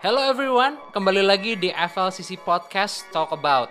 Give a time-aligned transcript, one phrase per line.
[0.00, 3.68] Hello everyone, kembali lagi di FLCC Podcast Talk About.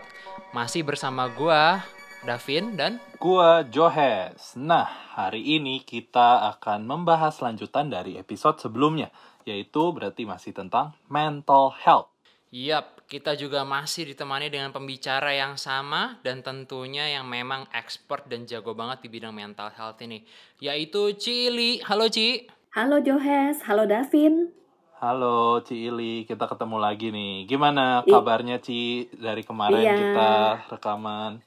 [0.54, 1.82] Masih bersama gua,
[2.22, 4.54] Davin dan Gua Johes.
[4.54, 4.86] Nah,
[5.18, 9.10] hari ini kita akan membahas lanjutan dari episode sebelumnya,
[9.42, 12.14] yaitu berarti masih tentang mental health.
[12.54, 18.46] Yap, kita juga masih ditemani dengan pembicara yang sama dan tentunya yang memang expert dan
[18.46, 20.22] jago banget di bidang mental health ini,
[20.62, 21.82] yaitu Cili.
[21.90, 22.46] Halo Ci.
[22.78, 24.54] Halo Johes, halo Davin.
[25.00, 27.48] Halo Ci Ili, kita ketemu lagi nih.
[27.48, 29.96] Gimana kabarnya Ci dari kemarin Iya.
[29.96, 30.32] kita
[30.76, 31.40] rekaman?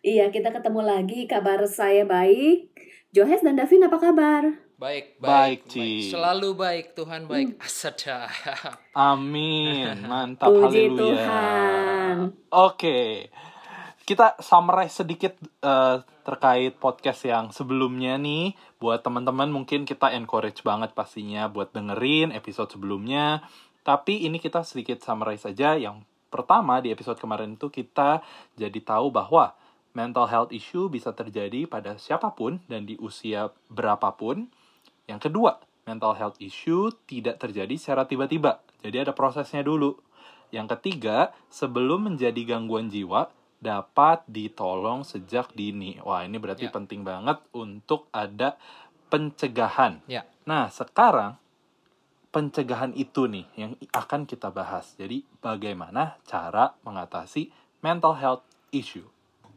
[0.00, 1.28] Iya, kita ketemu lagi.
[1.28, 2.72] Kabar saya baik.
[3.12, 4.42] Johes dan Davin apa kabar?
[4.78, 6.08] Baik, Baik, baik, Ci.
[6.08, 7.60] Selalu baik, Tuhan baik.
[7.60, 8.24] Asada.
[9.12, 10.96] Amin, mantap, Puji haleluya.
[10.96, 12.16] Tuhan.
[12.48, 13.28] Oke,
[14.08, 18.56] kita summarize sedikit eh, terkait podcast yang sebelumnya nih.
[18.80, 23.44] Buat teman-teman mungkin kita encourage banget pastinya buat dengerin episode sebelumnya.
[23.84, 25.76] Tapi ini kita sedikit summarize saja.
[25.76, 28.24] Yang pertama di episode kemarin itu kita
[28.56, 29.52] jadi tahu bahwa
[29.92, 34.48] mental health issue bisa terjadi pada siapa pun dan di usia berapapun.
[35.04, 38.64] Yang kedua, mental health issue tidak terjadi secara tiba-tiba.
[38.80, 40.00] Jadi ada prosesnya dulu.
[40.48, 43.28] Yang ketiga, sebelum menjadi gangguan jiwa,
[43.58, 45.98] dapat ditolong sejak dini.
[46.02, 46.74] Wah, ini berarti Ya.
[46.74, 48.54] penting banget untuk ada
[49.10, 49.98] pencegahan.
[50.06, 50.22] Ya.
[50.46, 51.36] Nah, sekarang
[52.30, 54.94] pencegahan itu nih yang akan kita bahas.
[54.94, 57.50] Jadi, bagaimana cara mengatasi
[57.82, 59.06] mental health issue?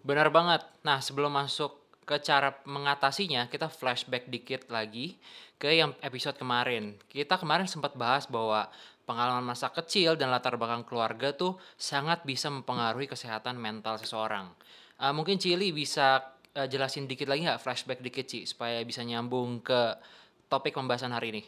[0.02, 0.66] Benar banget.
[0.82, 1.78] Nah, sebelum masuk
[2.08, 5.22] ke cara mengatasinya, kita flashback dikit lagi
[5.62, 6.98] ke yang episode kemarin.
[7.06, 8.66] Kita kemarin sempat bahas bahwa
[9.12, 14.48] pengalaman masa kecil dan latar belakang keluarga tuh sangat bisa mempengaruhi kesehatan mental seseorang.
[15.03, 19.59] Eh, mungkin Cili bisa eh, jelasin dikit lagi nggak flashback dikit Ci supaya bisa nyambung
[19.59, 20.00] ke
[20.48, 21.44] topik pembahasan hari ini.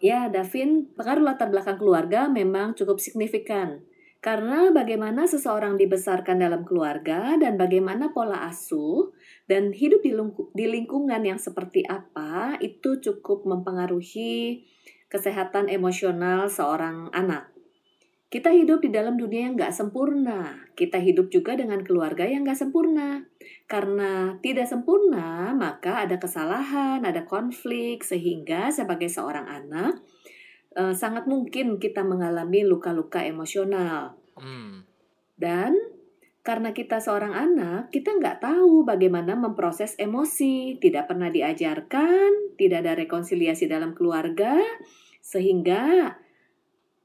[0.00, 3.84] Ya, Davin, pengaruh latar belakang keluarga memang cukup signifikan.
[4.20, 9.16] Karena bagaimana seseorang dibesarkan dalam keluarga dan bagaimana pola asuh
[9.48, 10.04] dan hidup
[10.52, 14.68] di lingkungan yang seperti apa itu cukup mempengaruhi
[15.10, 17.50] kesehatan emosional seorang anak.
[18.30, 20.70] Kita hidup di dalam dunia yang nggak sempurna.
[20.78, 23.26] Kita hidup juga dengan keluarga yang nggak sempurna.
[23.66, 29.98] Karena tidak sempurna, maka ada kesalahan, ada konflik, sehingga sebagai seorang anak,
[30.78, 34.14] eh, sangat mungkin kita mengalami luka-luka emosional.
[34.38, 34.86] Hmm,
[35.34, 35.74] Dan
[36.50, 42.98] karena kita seorang anak, kita nggak tahu bagaimana memproses emosi, tidak pernah diajarkan, tidak ada
[42.98, 44.58] rekonsiliasi dalam keluarga,
[45.22, 46.10] sehingga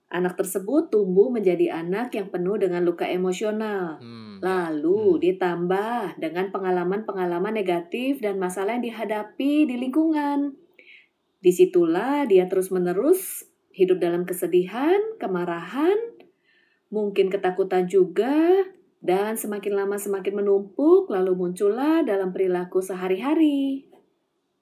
[0.10, 4.02] anak tersebut tumbuh menjadi anak yang penuh dengan luka emosional.
[4.02, 5.22] hmm, Lalu Hmm.
[5.22, 10.58] ditambah dengan pengalaman-pengalaman negatif dan masalah yang dihadapi di lingkungan.
[11.38, 16.18] Di situlah dia terus-menerus hidup dalam kesedihan, kemarahan,
[16.90, 18.66] mungkin ketakutan juga,
[19.06, 23.86] dan semakin lama semakin menumpuk, lalu muncullah dalam perilaku sehari-hari.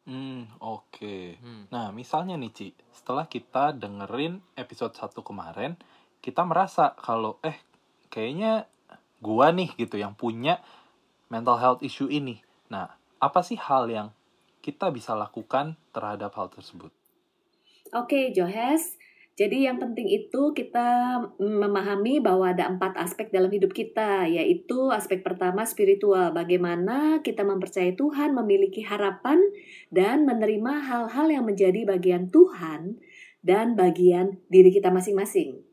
[0.04, 1.40] Hmm, oke.
[1.40, 1.72] hmm.
[1.72, 5.80] Nah, misalnya nih, Ci, setelah kita dengerin episode 1 kemarin,
[6.20, 7.56] kita merasa kalau, eh,
[8.12, 8.68] kayaknya
[9.24, 10.60] gua nih gitu yang punya
[11.32, 12.44] mental health issue ini.
[12.68, 12.92] Nah,
[13.24, 14.12] apa sih hal yang
[14.60, 16.92] kita bisa lakukan terhadap hal tersebut?
[17.96, 19.00] Oke, Johes.
[19.34, 25.26] Jadi yang penting itu kita memahami bahwa ada empat aspek dalam hidup kita, yaitu aspek
[25.26, 29.42] pertama spiritual, bagaimana kita mempercayai Tuhan, memiliki harapan,
[29.90, 33.02] dan menerima hal-hal yang menjadi bagian Tuhan
[33.42, 35.66] dan bagian diri kita masing-masing.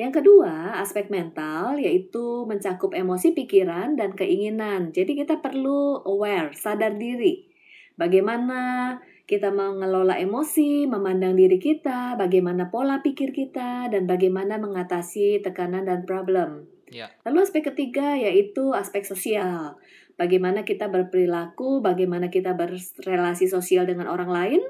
[0.00, 4.96] Yang kedua, aspek mental, yaitu mencakup emosi, pikiran, dan keinginan.
[4.96, 7.50] Jadi kita perlu aware, sadar diri.
[7.98, 8.94] Bagaimana
[9.28, 16.08] kita mengelola emosi, memandang diri kita, bagaimana pola pikir kita, dan bagaimana mengatasi tekanan dan
[16.08, 16.64] problem.
[16.88, 17.12] Ya.
[17.28, 19.76] Lalu aspek ketiga yaitu aspek sosial.
[20.16, 24.62] Bagaimana kita berperilaku, bagaimana kita berrelasi sosial dengan orang lain,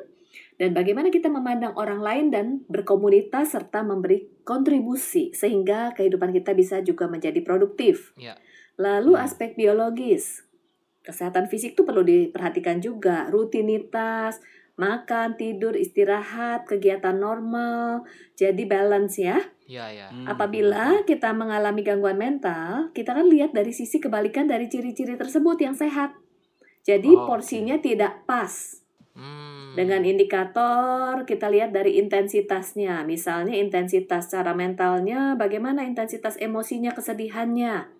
[0.58, 6.82] dan bagaimana kita memandang orang lain dan berkomunitas serta memberi kontribusi sehingga kehidupan kita bisa
[6.82, 8.10] juga menjadi produktif.
[8.18, 8.34] Ya.
[8.74, 9.22] Lalu Hmm.
[9.22, 10.47] aspek biologis.
[11.08, 14.44] Kesehatan fisik itu perlu diperhatikan juga, rutinitas,
[14.76, 18.04] makan, tidur, istirahat, kegiatan normal,
[18.36, 19.40] jadi balance ya.
[19.64, 20.12] Ya, ya.
[20.12, 25.56] Hmm, Apabila kita mengalami gangguan mental, kita kan lihat dari sisi kebalikan dari ciri-ciri tersebut
[25.60, 26.12] yang sehat.
[26.86, 28.80] Jadi Oh, porsinya tidak pas.
[29.18, 29.74] Hmm.
[29.74, 33.02] Dengan indikator kita lihat dari intensitasnya.
[33.02, 37.97] Misalnya intensitas secara mentalnya, bagaimana intensitas emosinya, kesedihannya,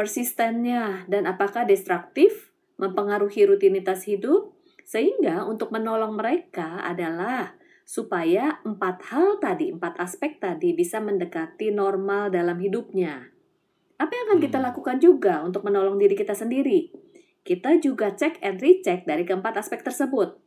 [0.00, 4.56] persistennya, dan apakah destruktif, mempengaruhi rutinitas hidup,
[4.88, 7.52] sehingga untuk menolong mereka adalah
[7.84, 13.28] supaya empat hal tadi, empat aspek tadi bisa mendekati normal dalam hidupnya.
[14.00, 14.66] Apa yang akan kita Hmm.
[14.72, 16.88] lakukan juga untuk menolong diri kita sendiri?
[17.44, 20.40] Kita juga cek and recheck dari keempat aspek tersebut.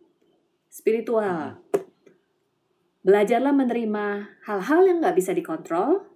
[0.73, 1.61] Spiritual.
[3.05, 4.05] Belajarlah menerima
[4.49, 6.09] hal-hal yang nggak bisa dikontrol,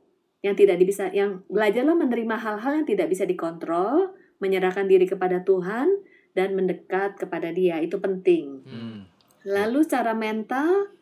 [0.45, 5.89] yang tidak bisa, yang belajarlah menerima hal-hal yang tidak bisa dikontrol, menyerahkan diri kepada Tuhan
[6.37, 8.61] dan mendekat kepada Dia itu penting.
[8.65, 8.99] Hmm.
[9.47, 10.93] Lalu secara mental,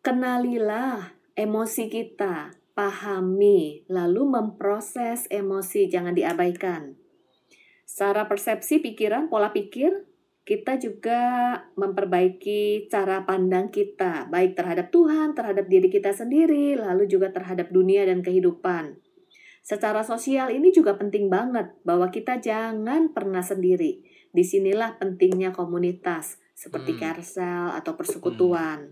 [0.00, 6.96] kenalilah emosi kita, pahami, lalu memproses emosi, jangan diabaikan.
[7.84, 10.09] Secara persepsi pikiran, pola pikir,
[10.50, 11.22] kita juga
[11.78, 18.02] memperbaiki cara pandang kita, baik terhadap Tuhan, terhadap diri kita sendiri, lalu juga terhadap dunia
[18.02, 18.98] dan kehidupan.
[19.62, 24.02] Secara sosial ini juga penting banget bahwa kita jangan pernah sendiri.
[24.34, 27.00] Di sinilah pentingnya komunitas seperti Hmm.
[27.14, 28.90] carousel atau persekutuan.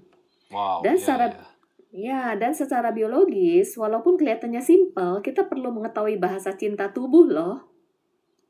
[0.55, 0.87] Wow.
[0.87, 1.57] Dan iya, secara- iya.
[1.89, 7.67] Ya, dan secara biologis, walaupun kelihatannya simpel, kita perlu mengetahui bahasa cinta tubuh loh.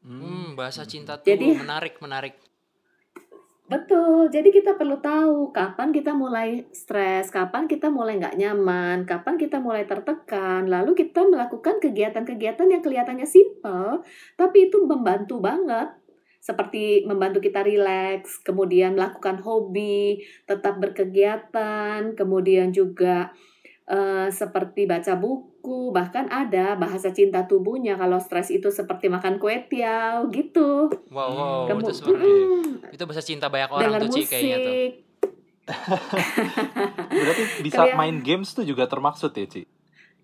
[0.04, 0.20] Hmm.
[0.20, 2.36] Hmm, bahasa cinta tuh Jadi- menarik, menarik.
[3.68, 9.36] Betul, jadi kita perlu tahu kapan kita mulai stres, kapan kita mulai nggak nyaman, kapan
[9.36, 14.00] kita mulai tertekan, lalu kita melakukan kegiatan-kegiatan yang kelihatannya simpel,
[14.40, 15.92] tapi itu membantu banget.
[16.40, 23.36] Seperti membantu kita rileks, kemudian melakukan hobi, tetap berkegiatan, kemudian juga
[23.84, 25.47] eh, seperti baca buku,
[25.90, 30.88] bahkan ada bahasa cinta tubuhnya kalau stres itu seperti makan kue tiaw gitu.
[31.08, 34.72] Wow, wow, Kemu- itu seperti Mm, itu bahasa cinta banyak orang tuh Ci kayaknya tuh.
[34.72, 34.92] musik,
[37.20, 39.62] Berarti bisa Kalian- main games tuh juga termaksud ya, Ci?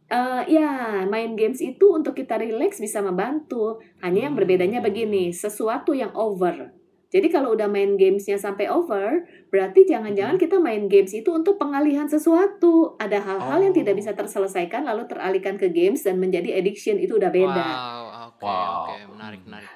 [0.05, 0.71] Eh, ya,
[1.05, 3.81] main games itu untuk kita relax bisa membantu.
[3.99, 4.41] Hanya yang Hmm.
[4.41, 6.73] berbedanya begini, sesuatu yang over.
[7.15, 9.23] Jadi kalau udah main gamesnya sampai over,
[9.55, 12.99] berarti jangan-jangan kita main games itu untuk pengalihan sesuatu.
[12.99, 13.79] Ada hal-hal yang Oh.
[13.79, 17.69] tidak bisa terselesaikan lalu teralihkan ke games dan menjadi addiction itu udah beda.
[17.71, 18.03] Wow,
[18.35, 18.75] oke, Wow.
[18.91, 19.71] oke, menarik, menarik.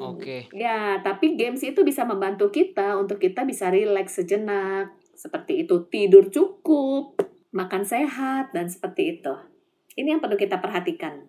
[0.00, 0.52] Oke.
[0.52, 4.92] Ya, tapi games itu bisa membantu kita untuk kita bisa relax sejenak.
[5.16, 7.16] Seperti itu, tidur cukup,
[7.52, 9.32] makan sehat, dan seperti itu.
[9.96, 11.24] Ini yang perlu kita perhatikan.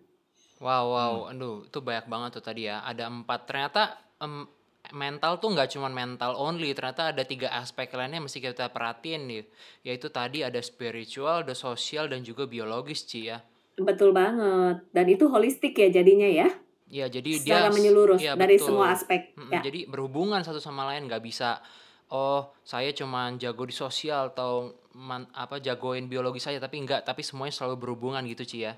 [0.60, 2.84] Wow, wow, aduh, itu banyak banget tuh tadi ya.
[2.84, 3.50] Ada empat.
[3.50, 3.82] Ternyata
[4.22, 4.46] em,
[4.92, 6.72] mental tuh nggak cuma mental only.
[6.76, 9.44] Ternyata ada tiga aspek lainnya yang mesti kita perhatiin nih.
[9.88, 13.44] Yaitu tadi ada spiritual, ada sosial, dan juga biologis, Ci ya.
[13.80, 14.84] Betul banget.
[14.92, 16.48] Dan itu holistik ya jadinya ya.
[16.92, 18.76] Ya, jadi Secara dia menyeluruh iya, dari betul.
[18.76, 19.32] semua aspek.
[19.48, 19.64] Ya.
[19.64, 21.64] Jadi berhubungan satu sama lain nggak bisa
[22.12, 27.24] oh saya cuma jago di sosial atau man- apa jagoin biologi saja tapi enggak tapi
[27.24, 28.76] semuanya selalu berhubungan gitu Ci ya.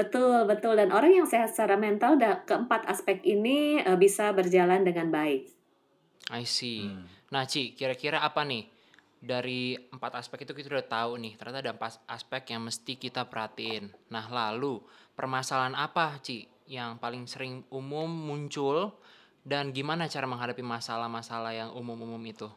[0.00, 0.80] Betul, betul.
[0.80, 5.52] Dan orang yang sehat secara mental da- keempat aspek ini eh, bisa berjalan dengan baik.
[6.32, 6.88] I see.
[6.88, 7.04] Hmm.
[7.30, 8.64] Nah Ci kira-kira apa nih
[9.20, 13.28] dari empat aspek itu kita udah tahu nih ternyata ada empat aspek yang mesti kita
[13.28, 13.92] perhatiin.
[14.08, 14.80] Nah lalu
[15.12, 18.96] permasalahan apa Ci yang paling sering umum muncul
[19.44, 22.48] dan gimana cara menghadapi masalah-masalah yang umum-umum itu?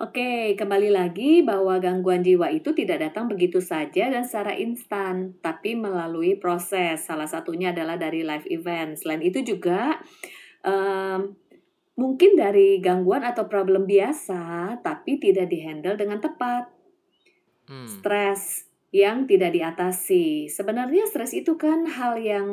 [0.00, 5.76] Oke, kembali lagi bahwa gangguan jiwa itu tidak datang begitu saja dan secara instan, tapi
[5.76, 7.04] melalui proses.
[7.04, 8.96] Salah satunya adalah dari live event.
[8.96, 10.00] Selain itu juga
[10.64, 11.36] em,
[12.00, 16.72] mungkin dari gangguan atau problem biasa, tapi tidak dihandle dengan tepat.
[17.68, 17.84] Hmm.
[17.84, 20.48] Stres yang tidak diatasi.
[20.48, 22.48] Sebenarnya stres itu kan hal yang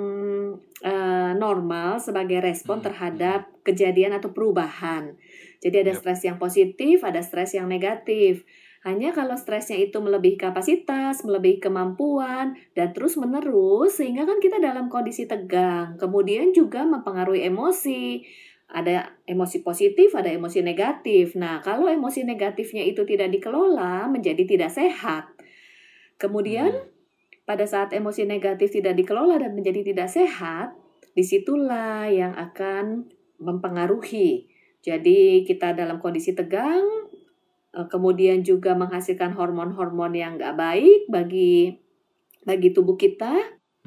[0.84, 5.16] eh, normal sebagai respon Hmm, terhadap kejadian atau perubahan.
[5.64, 6.00] Jadi ada Yep.
[6.02, 8.46] stres yang positif, ada stres yang negatif.
[8.86, 14.88] Hanya kalau stresnya itu melebihi kapasitas, melebihi kemampuan, dan terus menerus, sehingga kan kita dalam
[14.88, 15.98] kondisi tegang.
[15.98, 18.22] Kemudian juga mempengaruhi emosi.
[18.68, 21.36] Ada emosi positif, ada emosi negatif.
[21.36, 25.26] Nah, kalau emosi negatifnya itu tidak dikelola, menjadi tidak sehat.
[26.20, 26.88] Kemudian, Hmm.
[27.48, 30.76] pada saat emosi negatif tidak dikelola dan menjadi tidak sehat,
[31.16, 33.08] di situlah yang akan
[33.40, 34.57] mempengaruhi.
[34.88, 37.12] Jadi kita dalam kondisi tegang,
[37.76, 41.76] eh, kemudian juga menghasilkan hormon-hormon yang nggak baik bagi
[42.48, 43.36] bagi tubuh kita.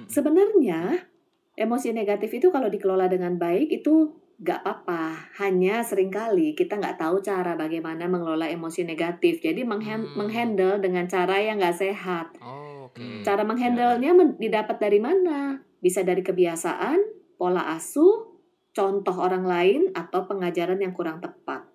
[0.04, 1.09] Sebenarnya
[1.57, 5.37] emosi negatif itu kalau dikelola dengan baik itu nggak apa-apa.
[5.37, 9.40] Hanya sering kali kita nggak tahu cara bagaimana mengelola emosi negatif.
[9.40, 10.16] Jadi menghan- Hmm.
[10.25, 12.37] menghandle dengan cara yang nggak sehat.
[12.40, 12.88] Oh.
[12.97, 13.21] Hmm.
[13.21, 15.61] Cara menghandlenya men- didapat dari mana?
[15.80, 17.00] Bisa dari kebiasaan,
[17.37, 18.30] pola asuh,
[18.71, 21.67] contoh orang lain, atau pengajaran yang kurang tepat.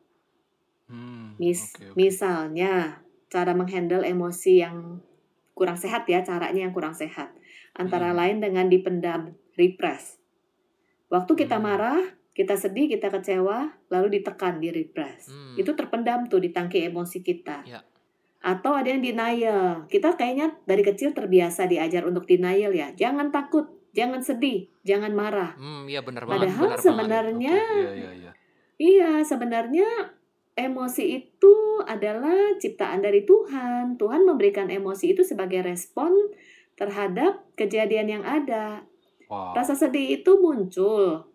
[0.87, 1.95] Hmm, Mis- oke, oke.
[1.97, 5.01] Misalnya, cara menghandle emosi yang
[5.57, 7.33] kurang sehat ya, caranya yang kurang sehat.
[7.75, 8.17] Antara Hmm.
[8.19, 10.19] lain dengan dipendam, repress.
[11.11, 11.65] Waktu kita Hmm.
[11.67, 11.99] marah,
[12.35, 15.31] kita sedih, kita kecewa, lalu ditekan, di repress.
[15.31, 15.55] Hmm.
[15.55, 17.63] Itu terpendam tuh di tangki emosi kita.
[17.63, 17.81] Ya.
[18.45, 19.89] Atau ada yang denial.
[19.89, 22.93] Kita kayaknya dari kecil terbiasa diajar untuk denial ya.
[22.93, 25.55] Jangan takut, jangan sedih, jangan marah.
[25.55, 26.51] Hmm, iya benar banget.
[26.51, 26.83] Padahal benar banget.
[26.83, 28.31] sebenarnya Oke, Iya, iya, iya.
[28.75, 29.87] Iya, sebenarnya
[30.59, 31.55] emosi itu
[31.87, 33.95] adalah ciptaan dari Tuhan.
[33.95, 36.11] Tuhan memberikan emosi itu sebagai respon
[36.75, 38.83] terhadap kejadian yang ada.
[39.31, 39.55] Wow.
[39.55, 41.31] Rasa sedih itu muncul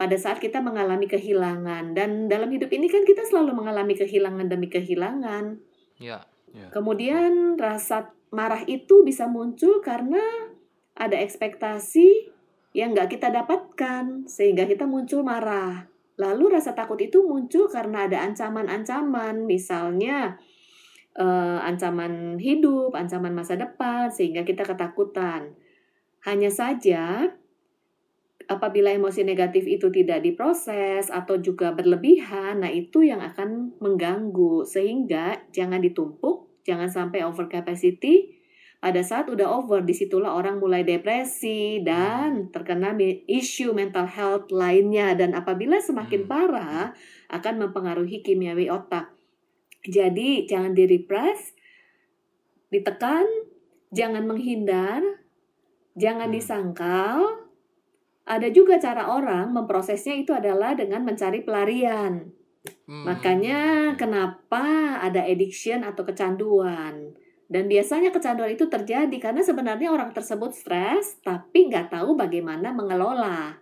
[0.00, 4.66] pada saat kita mengalami kehilangan dan dalam hidup ini kan kita selalu mengalami kehilangan demi
[4.72, 5.60] kehilangan.
[6.00, 6.24] Iya.
[6.72, 10.51] Kemudian rasa marah itu bisa muncul karena
[10.96, 12.32] ada ekspektasi
[12.72, 15.88] yang nggak kita dapatkan sehingga kita muncul marah.
[16.20, 20.36] Lalu rasa takut itu muncul karena ada ancaman-ancaman, misalnya
[21.16, 25.56] eh, ancaman hidup, ancaman masa depan, sehingga kita ketakutan.
[26.22, 27.32] Hanya saja,
[28.46, 34.68] apabila emosi negatif itu tidak diproses atau juga berlebihan, nah itu yang akan mengganggu.
[34.68, 38.41] Sehingga jangan ditumpuk, jangan sampai over capacity.
[38.82, 44.50] Pada saat udah over, di situlah orang mulai depresi dan terkena mi- isu mental health
[44.50, 45.14] lainnya.
[45.14, 46.30] Dan apabila semakin Hmm.
[46.30, 46.90] parah,
[47.30, 49.14] akan mempengaruhi kimiawi otak.
[49.86, 51.54] Jadi jangan di-repress,
[52.74, 53.22] ditekan,
[53.94, 54.98] jangan menghindar,
[55.94, 56.36] jangan Hmm.
[56.42, 57.18] disangkal.
[58.26, 62.34] Ada juga cara orang memprosesnya itu adalah dengan mencari pelarian.
[62.90, 63.06] Hmm.
[63.06, 67.14] Makanya kenapa ada addiction atau kecanduan.
[67.52, 73.60] Dan biasanya kecanduan itu terjadi karena sebenarnya orang tersebut stres tapi nggak tahu bagaimana mengelola.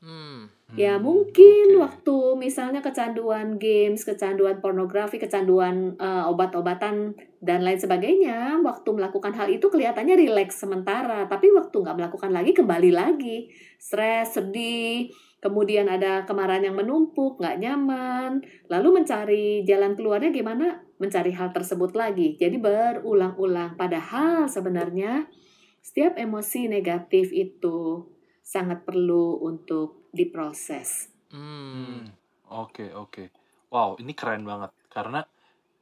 [0.00, 0.48] Hmm.
[0.76, 1.80] Ya Hmm, mungkin oke.
[1.80, 9.48] waktu misalnya kecanduan games, kecanduan pornografi, kecanduan eh, obat-obatan dan lain sebagainya, waktu melakukan hal
[9.48, 13.48] itu kelihatannya rileks sementara, tapi waktu nggak melakukan lagi kembali lagi,
[13.80, 20.82] stres, sedih, kemudian ada kemarahan yang menumpuk, nggak nyaman, lalu mencari jalan keluarnya gimana?
[20.98, 23.78] Mencari hal tersebut lagi, jadi berulang-ulang.
[23.78, 25.30] Padahal sebenarnya
[25.78, 28.10] setiap emosi negatif itu
[28.42, 31.12] sangat perlu untuk diproses.
[31.30, 31.78] Hmm.
[31.88, 32.08] Hmm,
[32.48, 33.28] Oke, oke.
[33.68, 34.72] Wow, ini keren banget.
[34.88, 35.20] Karena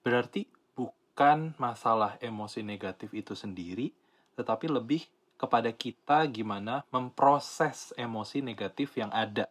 [0.03, 3.95] berarti bukan masalah emosi negatif itu sendiri,
[4.35, 5.07] tetapi lebih
[5.41, 9.47] kepada kita gimana memproses emosi negatif yang ada.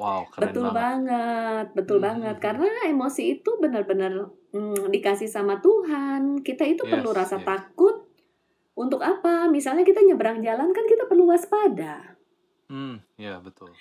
[0.00, 0.76] Wow, keren betul banget.
[0.80, 2.36] banget, betul Hmm, banget.
[2.38, 4.12] hmm, Karena emosi itu benar-benar
[4.54, 6.40] mm, dikasih sama Tuhan.
[6.46, 7.46] Kita itu Yes, perlu rasa yes.
[7.50, 8.06] takut.
[8.78, 9.50] Untuk apa?
[9.50, 12.16] Misalnya kita nyebrang jalan kan kita perlu waspada.
[12.70, 13.72] Hmm, ya betul.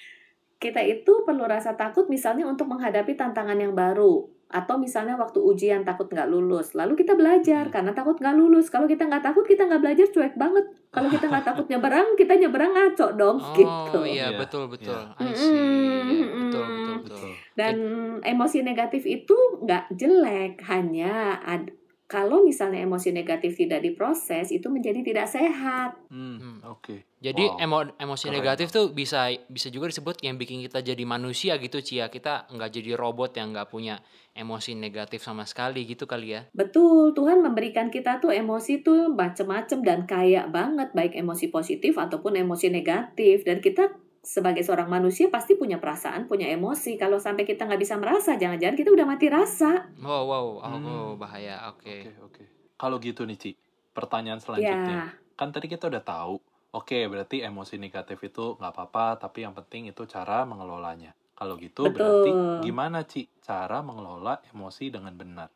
[0.57, 4.25] Kita itu perlu rasa takut misalnya untuk menghadapi tantangan yang baru.
[4.49, 6.73] Atau misalnya waktu ujian takut nggak lulus.
[6.73, 7.73] Lalu kita belajar Hmm.
[7.73, 8.73] karena takut nggak lulus.
[8.73, 10.65] Kalau kita nggak takut, kita nggak belajar cuek banget.
[10.87, 13.99] Kalau kita nggak takut nyebrang, kita nyebrang ngaco dong Oh gitu.
[14.03, 14.95] iya Iya, betul betul.
[14.95, 15.19] iya.
[15.19, 15.51] I see.
[15.51, 16.41] Iya, Mm-mm.
[16.41, 17.17] betul betul betul.
[17.19, 17.31] Betul.
[17.53, 17.75] Dan
[18.23, 21.73] emosi negatif itu nggak jelek, hanya ad-
[22.07, 25.91] kalau misalnya emosi negatif tidak diproses itu menjadi tidak sehat.
[26.07, 26.59] Hmm, Hmm.
[26.63, 27.03] oke.
[27.19, 31.03] Jadi Wow, emo- emosi keren negatif tuh bisa bisa juga disebut yang bikin kita jadi
[31.03, 32.07] manusia gitu Cia.
[32.07, 33.99] Kita nggak jadi robot yang nggak punya
[34.31, 36.47] emosi negatif sama sekali gitu kali ya.
[36.55, 42.39] Betul, Tuhan memberikan kita tuh emosi tuh macem-macem dan kaya banget, baik emosi positif ataupun
[42.39, 43.43] emosi negatif.
[43.43, 43.91] Dan kita
[44.27, 46.99] sebagai seorang manusia pasti punya perasaan, punya emosi.
[46.99, 49.87] Kalau sampai kita nggak bisa merasa, jangan-jangan kita udah mati rasa.
[50.03, 50.83] Wow wow, oh, Hmm.
[50.83, 51.71] oh, bahaya.
[51.71, 52.11] Oke.
[52.11, 52.43] Oke, oke.
[52.75, 53.51] Kalau gitu nih, Ci.
[53.95, 54.99] Pertanyaan Ya, selanjutnya.
[55.39, 56.35] Kan tadi kita udah tahu,
[56.75, 61.15] oke berarti emosi negatif itu nggak apa-apa, tapi yang penting itu cara mengelolanya.
[61.33, 61.95] Kalau gitu Betul.
[61.95, 62.31] berarti
[62.67, 65.49] gimana, Ci, cara mengelola emosi dengan benar?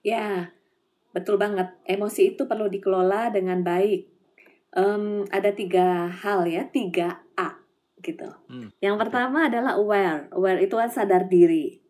[0.00, 0.48] ya,
[1.12, 1.76] betul banget.
[1.84, 4.08] Emosi itu perlu dikelola dengan baik.
[4.70, 7.20] Em, ada tiga hal ya, tiga
[8.00, 8.28] gitu.
[8.48, 10.28] Hmm, Yang pertama adalah aware.
[10.32, 11.80] Aware itu kan sadar diri.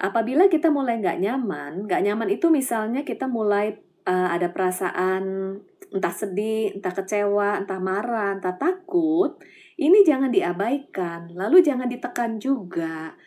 [0.00, 3.76] Apabila kita mulai nggak nyaman, nggak nyaman itu misalnya kita mulai
[4.08, 5.56] uh, ada perasaan
[5.90, 9.36] entah sedih, entah kecewa, entah marah, entah takut,
[9.76, 13.18] ini jangan diabaikan, lalu jangan ditekan juga.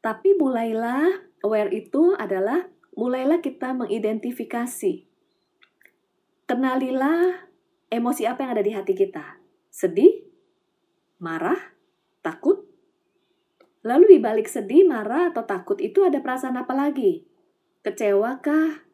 [0.00, 2.64] Tapi mulailah aware itu adalah
[2.96, 5.04] mulailah kita mengidentifikasi.
[6.48, 7.46] Kenalilah
[7.92, 9.38] emosi apa yang ada di hati kita.
[9.68, 10.29] Sedih,
[11.20, 11.76] marah,
[12.24, 12.64] takut.
[13.84, 17.24] Lalu di balik sedih, marah, atau takut itu ada perasaan apa lagi?
[17.80, 18.84] Kecewa kah?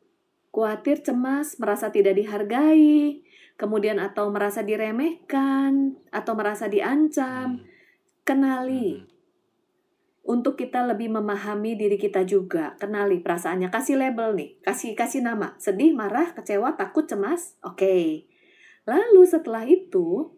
[0.55, 3.23] Khawatir, cemas, merasa tidak dihargai,
[3.59, 7.61] kemudian atau merasa diremehkan, atau merasa diancam.
[7.61, 7.65] Hmm,
[8.27, 8.99] Kenali.
[8.99, 9.15] hmm,
[10.27, 15.55] Untuk kita lebih memahami diri kita juga, kenali perasaannya, kasih label nih, kasih kasih nama,
[15.63, 18.27] sedih, marah, kecewa, takut, cemas, oke.
[18.87, 20.36] Lalu setelah itu,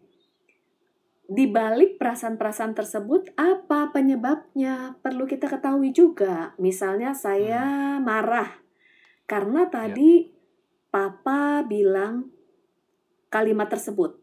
[1.29, 4.97] di balik perasaan-perasaan tersebut, apa penyebabnya?
[5.05, 6.57] Perlu kita ketahui juga.
[6.57, 8.49] Misalnya saya marah
[9.29, 10.33] karena tadi
[10.89, 12.33] papa bilang
[13.29, 14.17] kalimat tersebut.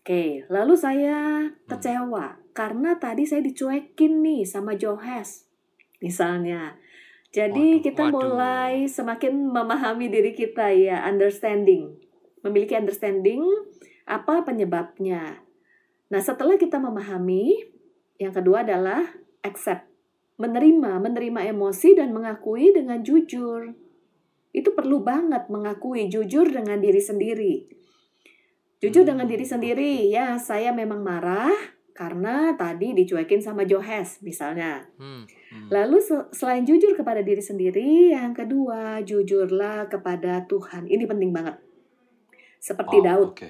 [0.00, 5.44] Oke, lalu saya kecewa karena tadi saya dicuekin nih sama Johes.
[6.00, 6.80] Misalnya.
[7.30, 8.16] Jadi Waduh, kita waduh.
[8.16, 12.00] mulai semakin memahami diri kita ya, understanding.
[12.40, 13.44] Memiliki understanding
[14.08, 15.44] apa penyebabnya.
[16.10, 17.54] Nah, setelah kita memahami,
[18.18, 19.06] yang kedua adalah
[19.46, 19.86] accept.
[20.40, 23.70] Menerima, menerima emosi dan mengakui dengan jujur.
[24.50, 27.54] Itu perlu banget mengakui jujur dengan diri sendiri.
[28.80, 31.52] Jujur dengan diri sendiri, ya saya memang marah
[31.92, 34.88] karena tadi dicuekin sama Johes misalnya.
[34.96, 35.28] Hmm.
[35.52, 35.68] Hmm.
[35.68, 40.88] Lalu se- selain jujur kepada diri sendiri, yang kedua jujurlah kepada Tuhan.
[40.88, 41.60] Ini penting banget.
[42.56, 43.48] Seperti Oh, Daud Oke.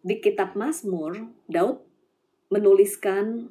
[0.00, 1.89] di kitab Mazmur, Daud
[2.50, 3.48] menuliskan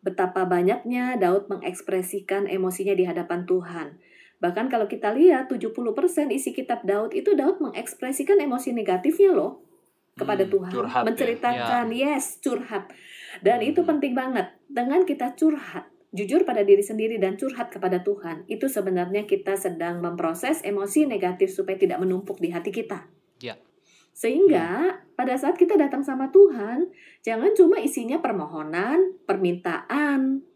[0.00, 4.00] betapa banyaknya Daud mengekspresikan emosinya di hadapan Tuhan.
[4.40, 9.60] Bahkan kalau kita lihat 70% isi kitab Daud itu Daud mengekspresikan emosi negatifnya loh
[10.16, 11.06] kepada Hmm, Tuhan, curhat ya.
[11.06, 12.88] menceritakan yes, curhat.
[13.44, 13.96] Dan itu Hmm.
[13.96, 14.48] penting banget.
[14.66, 20.00] Dengan kita curhat, jujur pada diri sendiri dan curhat kepada Tuhan, itu sebenarnya kita sedang
[20.00, 23.04] memproses emosi negatif supaya tidak menumpuk di hati kita.
[23.44, 23.60] Ya.
[24.12, 26.90] Sehingga pada saat kita datang sama Tuhan,
[27.24, 30.49] jangan cuma isinya permohonan, permintaan.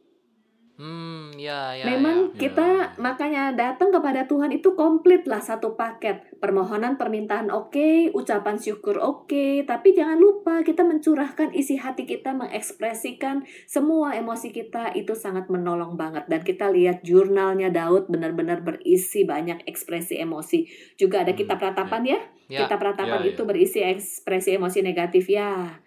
[0.75, 2.50] Hmm, ya, ya, Memang ya.
[2.50, 6.26] kita makanya datang kepada Tuhan itu komplit lah satu paket.
[6.43, 13.47] Permohonan, permintaan oke, ucapan syukur oke, tapi jangan lupa kita mencurahkan isi hati kita, mengekspresikan
[13.71, 16.26] semua emosi kita itu sangat menolong banget.
[16.26, 20.66] Dan kita lihat jurnalnya Daud benar-benar berisi banyak ekspresi emosi.
[20.99, 22.66] Juga ada Hmm, kitab ratapan ya, ya.
[22.66, 23.49] kitab ratapan Ya, itu ya.
[23.49, 25.78] berisi ekspresi emosi negatif ya.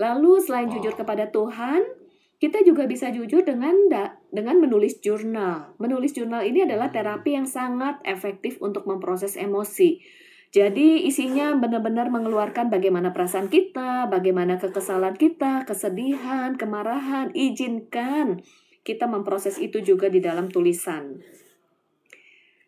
[0.00, 1.04] Lalu selain jujur Wow.
[1.04, 2.03] kepada Tuhan,
[2.44, 5.72] kita juga bisa jujur dengan da- dengan menulis jurnal.
[5.80, 10.04] Menulis jurnal ini adalah terapi yang sangat efektif untuk memproses emosi.
[10.52, 17.32] Jadi isinya benar-benar mengeluarkan bagaimana perasaan kita, bagaimana kekesalan kita, kesedihan, kemarahan.
[17.32, 18.44] Izinkan
[18.84, 21.24] kita memproses itu juga di dalam tulisan.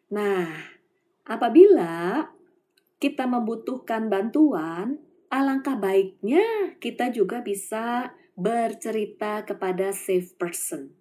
[0.08, 0.56] Nah,
[1.28, 2.24] apabila
[2.96, 10.92] kita membutuhkan bantuan, alangkah baiknya kita juga bisa bercerita kepada safe person.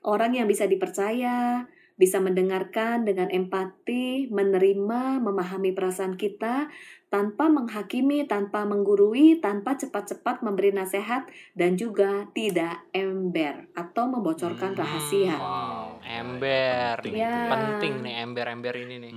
[0.00, 1.68] Orang yang bisa dipercaya,
[2.00, 6.72] bisa mendengarkan dengan empati, menerima, memahami perasaan kita
[7.12, 14.80] tanpa menghakimi, tanpa menggurui, tanpa cepat-cepat memberi nasihat dan juga tidak ember atau membocorkan Hmm,
[14.80, 15.36] rahasia.
[15.36, 16.00] Wow.
[16.00, 17.04] Ember.
[17.04, 17.28] Penting Ya.
[17.28, 17.52] ya.
[17.52, 19.12] Penting nih ember-ember ini nih.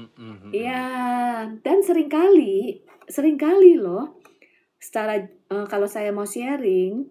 [0.51, 0.85] Iya,
[1.63, 4.19] dan sering kali, sering kali loh,
[4.83, 7.07] secara eh, kalau saya mau sharing,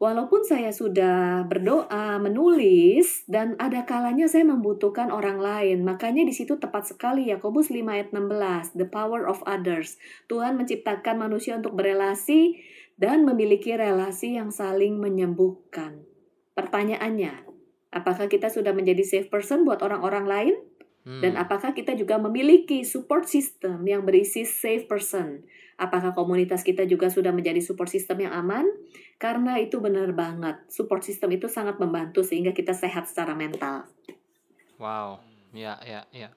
[0.00, 5.84] walaupun saya sudah berdoa, menulis, dan ada kalanya saya membutuhkan orang lain.
[5.84, 10.00] Makanya di situ tepat sekali Yakobus 5 ayat 16, the power of others.
[10.32, 12.56] Tuhan menciptakan manusia untuk berelasi
[12.96, 16.02] dan memiliki relasi yang saling menyembuhkan.
[16.58, 17.46] Pertanyaannya,
[17.92, 20.54] apakah kita sudah menjadi safe person buat orang-orang lain?
[21.02, 21.18] Hmm.
[21.18, 25.42] Dan apakah kita juga memiliki support system yang berisi safe person?
[25.82, 28.70] Apakah komunitas kita juga sudah menjadi support system yang aman?
[29.18, 30.62] Karena itu benar banget.
[30.70, 33.90] Support system itu sangat membantu sehingga kita sehat secara mental.
[34.78, 35.18] Wow.
[35.50, 36.30] Ya, ya, ya.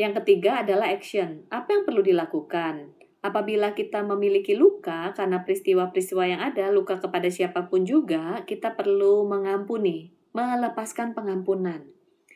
[0.00, 1.44] Yang ketiga adalah action.
[1.52, 2.96] Apa yang perlu dilakukan?
[3.20, 9.28] Apabila kita memiliki luka karena peristiwa-peristiwa yang ada, luka kepada siapa pun juga, kita perlu
[9.28, 11.84] mengampuni, melepaskan pengampunan.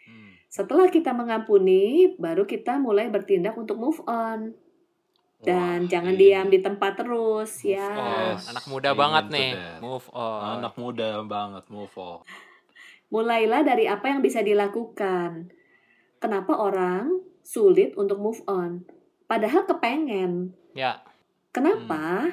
[0.05, 0.31] Hmm.
[0.53, 4.53] Setelah kita mengampuni, baru kita mulai bertindak untuk move on.
[5.43, 7.91] Dan Wah, jangan ini diam di tempat terus Move ya.
[7.91, 8.39] on.
[8.39, 9.51] Yes, Anak muda amen banget nih.
[9.59, 9.79] that.
[9.83, 10.43] Move on.
[10.63, 12.23] Anak muda banget move on.
[13.11, 15.51] Mulailah dari apa yang bisa dilakukan.
[16.23, 18.87] Kenapa orang sulit untuk move on?
[19.27, 20.55] Padahal kepengen.
[20.79, 21.03] Ya.
[21.51, 22.31] Kenapa?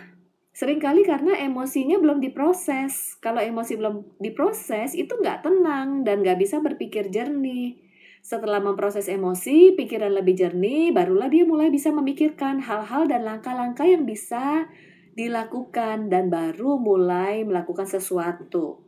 [0.53, 3.17] Seringkali karena emosinya belum diproses.
[3.19, 7.79] Kalau emosi belum diproses, itu nggak tenang dan nggak bisa berpikir jernih.
[8.19, 14.05] Setelah memproses emosi, pikiran lebih jernih, barulah dia mulai bisa memikirkan hal-hal dan langkah-langkah yang
[14.05, 14.69] bisa
[15.17, 18.79] dilakukan dan baru mulai melakukan sesuatu.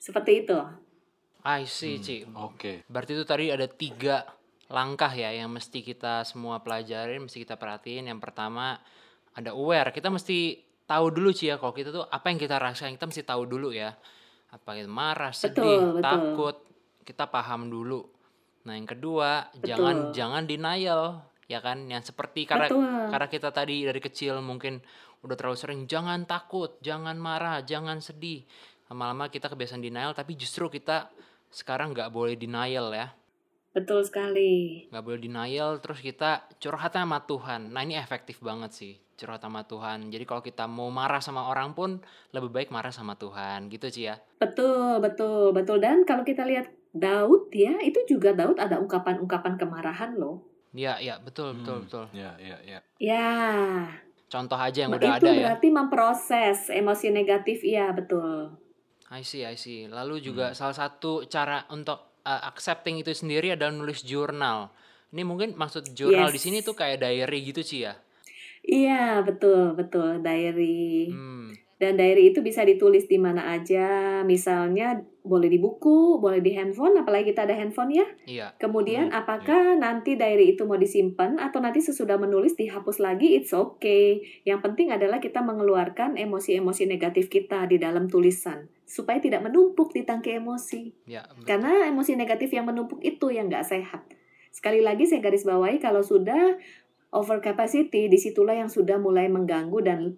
[0.00, 0.58] Seperti itu.
[1.42, 2.16] I see, Hmm, Ci.
[2.38, 2.72] Oke.
[2.86, 4.22] Berarti itu tadi ada tiga
[4.72, 8.08] langkah ya yang mesti kita semua pelajarin, mesti kita perhatiin.
[8.08, 8.78] Yang pertama
[9.34, 9.90] ada aware.
[9.90, 13.22] Kita mesti tahu dulu Ci ya kalau kita tuh apa yang kita rasain kita mesti
[13.22, 13.94] tahu dulu ya.
[14.54, 16.02] Apa kita marah, sedih, Betul, betul.
[16.02, 16.56] takut.
[17.02, 18.02] Kita paham dulu.
[18.62, 20.14] Nah, yang kedua, jangan Betul.
[20.14, 21.02] jangan denial
[21.50, 22.86] ya kan yang seperti karena Betul.
[23.12, 24.80] karena kita tadi dari kecil mungkin
[25.20, 28.46] udah terlalu sering jangan takut, jangan marah, jangan sedih.
[28.88, 31.10] Lama-lama kita kebiasaan denial tapi justru kita
[31.52, 33.12] sekarang nggak boleh denial ya.
[33.72, 34.84] Betul sekali.
[34.92, 39.64] nggak boleh denial terus kita curhat sama Tuhan nah ini efektif banget sih curhat sama
[39.64, 41.96] Tuhan jadi kalau kita mau marah sama orang pun
[42.36, 45.80] lebih baik marah sama Tuhan gitu sih ya Betul, betul, betul.
[45.80, 50.44] Dan kalau kita lihat Daud ya, itu juga Daud ada ungkapan-ungkapan kemarahan loh.
[50.72, 51.84] ya ya betul betul Hmm.
[51.84, 52.78] betul Ya, ya, ya.
[52.96, 53.28] Ya,
[54.28, 57.60] contoh aja yang itu udah ada ya berarti memproses emosi negatif.
[57.60, 58.56] Iya, betul.
[59.08, 60.56] I see I see lalu juga Hmm.
[60.56, 64.72] salah satu cara untuk uh, accepting itu sendiri adalah nulis jurnal
[65.12, 66.44] ini mungkin maksud jurnal di Yes.
[66.44, 67.94] sini tuh kayak diary gitu sih ya
[68.62, 70.22] Iya, betul, betul.
[70.22, 71.10] Diary.
[71.10, 71.50] hmm.
[71.82, 74.22] Dan diary itu bisa ditulis di mana aja.
[74.22, 78.06] Misalnya boleh di buku, boleh di handphone, apalagi kita ada handphone ya.
[78.22, 83.34] iya Kemudian Hmm, apakah nanti diary itu mau disimpan atau nanti sesudah menulis dihapus lagi,
[83.34, 84.22] it's okay.
[84.46, 90.06] Yang penting adalah kita mengeluarkan emosi-emosi negatif kita di dalam tulisan supaya tidak menumpuk di
[90.06, 91.10] tangki emosi.
[91.10, 91.50] ya betul.
[91.50, 94.06] Karena emosi negatif yang menumpuk itu yang nggak sehat.
[94.54, 96.62] Sekali lagi saya garis bawahi kalau sudah
[97.10, 100.16] over capacity, di situlah yang sudah mulai mengganggu dan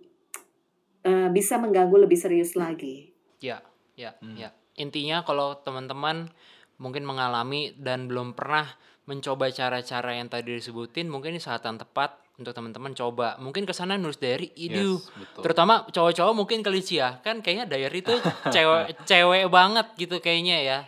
[1.04, 3.12] eh, bisa mengganggu lebih serius lagi.
[3.38, 3.60] Ya,
[3.94, 4.40] ya, Hmm.
[4.40, 4.50] ya.
[4.80, 6.32] Intinya kalau teman-teman
[6.80, 8.66] mungkin mengalami dan belum pernah
[9.04, 13.38] mencoba cara-cara yang tadi disebutin, mungkin ini saat yang tepat untuk teman-teman coba.
[13.38, 14.98] Mungkin ke sana nulis diary, idu.
[14.98, 15.42] Yes, betul.
[15.46, 17.22] Terutama cowok-cowok mungkin ya.
[17.22, 18.14] Kan kayaknya diary itu
[18.50, 20.78] cewek cewek banget gitu kayaknya ya.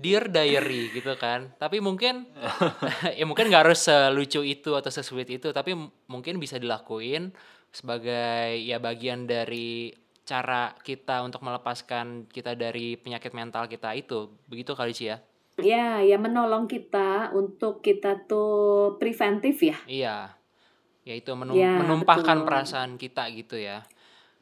[0.00, 1.52] Dear diary gitu kan.
[1.60, 2.26] Tapi mungkin
[3.18, 5.76] ya mungkin nggak harus selucu itu atau sesweet itu, tapi
[6.10, 7.30] mungkin bisa dilakuin
[7.70, 9.94] sebagai ya bagian dari
[10.26, 14.30] cara kita untuk melepaskan kita dari penyakit mental kita itu.
[14.46, 15.18] Begitu kali sih ya.
[15.58, 19.76] Ya, ya menolong kita untuk kita tuh preventif ya.
[19.90, 20.16] Iya.
[21.02, 22.46] Yaitu menum- Ya, menumpahkan betul.
[22.46, 23.82] perasaan kita gitu ya.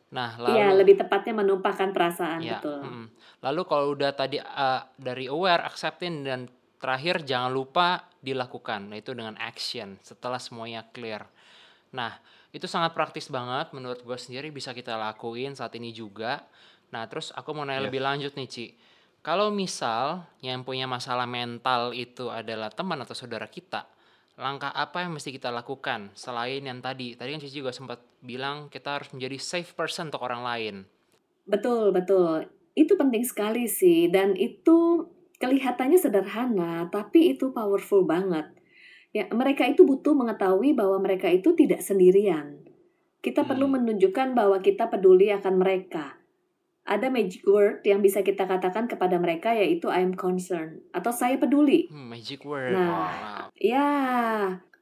[0.09, 2.81] Nah, lalu Iya, lebih tepatnya menumpahkan perasaan Ya, betul.
[2.81, 3.07] mm.
[3.45, 6.49] Lalu kalau udah tadi uh, dari aware, accepting dan
[6.81, 11.29] terakhir jangan lupa dilakukan, yaitu dengan action setelah semuanya clear.
[11.93, 12.19] Nah,
[12.53, 16.49] itu sangat praktis banget menurut gue sendiri bisa kita lakuin saat ini juga.
[16.95, 17.89] Nah, terus aku mau nanya Yes.
[17.89, 18.67] lebih lanjut nih, Ci.
[19.21, 23.85] Kalau misal yang punya masalah mental itu adalah teman atau saudara kita,
[24.41, 27.13] langkah apa yang mesti kita lakukan selain yang tadi?
[27.19, 30.75] Tadi kan Cici juga sempat bilang kita harus menjadi safe person untuk orang lain.
[31.49, 32.47] Betul, betul.
[32.79, 35.09] Itu penting sekali sih dan itu
[35.43, 38.47] kelihatannya sederhana tapi itu powerful banget.
[39.11, 42.61] Ya, mereka itu butuh mengetahui bahwa mereka itu tidak sendirian.
[43.19, 43.81] Kita perlu Hmm.
[43.83, 46.21] menunjukkan bahwa kita peduli akan mereka.
[46.89, 51.37] Ada magic word yang bisa kita katakan kepada mereka yaitu I am concerned atau saya
[51.37, 51.89] peduli.
[51.93, 52.73] Hmm, magic word.
[52.73, 52.89] Nah.
[52.89, 53.45] Wow.
[53.61, 53.89] Ya,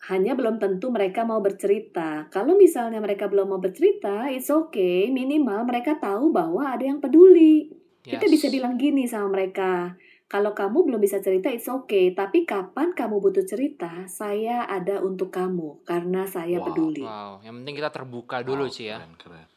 [0.07, 2.31] hanya belum tentu mereka mau bercerita.
[2.31, 5.11] Kalau misalnya mereka belum mau bercerita, it's okay.
[5.11, 7.75] Minimal mereka tahu bahwa ada yang peduli.
[8.07, 8.39] Kita Yes.
[8.39, 9.99] bisa bilang gini sama mereka,
[10.33, 12.11] kalau kamu belum bisa cerita, it's okay.
[12.15, 17.03] Tapi kapan kamu butuh cerita, saya ada untuk kamu karena saya Wow, peduli.
[17.07, 18.99] Wow, yang penting kita terbuka dulu Wow, sih ya.
[18.99, 19.49] Keren, keren.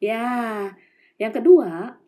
[0.00, 0.24] Ya,
[1.20, 2.00] yang kedua,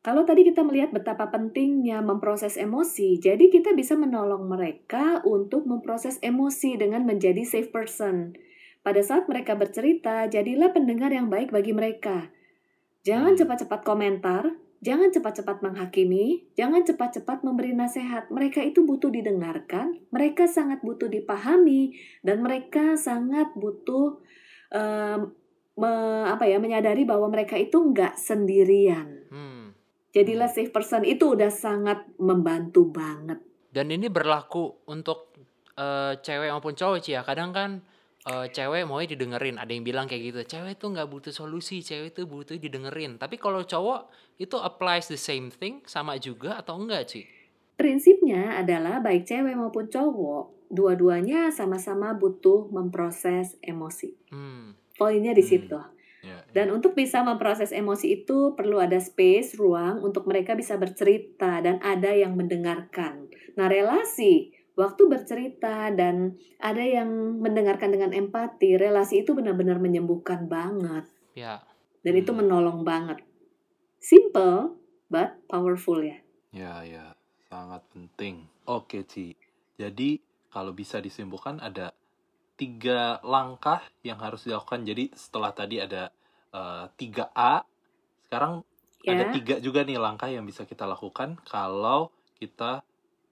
[0.00, 6.16] kalau tadi kita melihat betapa pentingnya memproses emosi, jadi kita bisa menolong mereka untuk memproses
[6.24, 8.32] emosi dengan menjadi safe person.
[8.80, 12.32] Pada saat mereka bercerita, jadilah pendengar yang baik bagi mereka.
[13.04, 13.40] Jangan Hmm.
[13.40, 14.44] cepat-cepat komentar,
[14.80, 18.32] jangan cepat-cepat menghakimi, jangan cepat-cepat memberi nasihat.
[18.32, 24.24] Mereka itu butuh didengarkan, mereka sangat butuh dipahami, dan mereka sangat butuh
[24.72, 25.36] em,
[25.76, 29.28] me- apa ya menyadari bahwa mereka itu nggak sendirian.
[29.28, 29.76] Hmm.
[30.10, 33.38] Jadilah safe person itu udah sangat membantu banget.
[33.70, 35.30] Dan ini berlaku untuk
[35.78, 37.22] eh, cewek maupun cowok sih ya.
[37.22, 37.86] Kadang kan
[38.26, 39.56] eh, cewek mau didengerin.
[39.56, 40.40] Ada yang bilang kayak gitu.
[40.44, 41.80] Cewek tuh nggak butuh solusi.
[41.80, 43.16] Cewek tuh butuh didengerin.
[43.16, 47.24] Tapi kalau cowok itu applies the same thing sama juga atau enggak sih?
[47.76, 54.12] Prinsipnya adalah baik cewek maupun cowok, dua-duanya sama-sama butuh memproses emosi.
[54.28, 54.76] Hmm.
[55.00, 55.48] Poinnya di Hmm.
[55.48, 55.80] situ.
[56.20, 61.64] Ya, Dan untuk bisa memproses emosi itu perlu ada space, ruang untuk mereka bisa bercerita
[61.64, 63.32] dan ada yang mendengarkan.
[63.56, 71.04] Nah, relasi waktu bercerita dan ada yang mendengarkan dengan empati, relasi itu benar-benar menyembuhkan banget
[71.36, 71.60] Ya.
[72.00, 72.40] dan itu Hmm.
[72.40, 73.20] menolong banget.
[74.00, 74.80] Simple
[75.12, 76.16] but powerful ya.
[76.50, 77.12] ya, ya,
[77.52, 78.48] sangat penting.
[78.64, 79.36] Oke, Ci.
[79.76, 80.16] Jadi
[80.48, 81.92] kalau bisa disimpulkan ada
[82.56, 84.84] tiga langkah yang harus dilakukan.
[84.84, 86.08] Jadi setelah tadi ada
[86.50, 87.62] eh, tiga A,
[88.26, 88.64] sekarang
[89.06, 89.32] ada Ya.
[89.32, 92.84] tiga juga nih langkah yang bisa kita lakukan kalau kita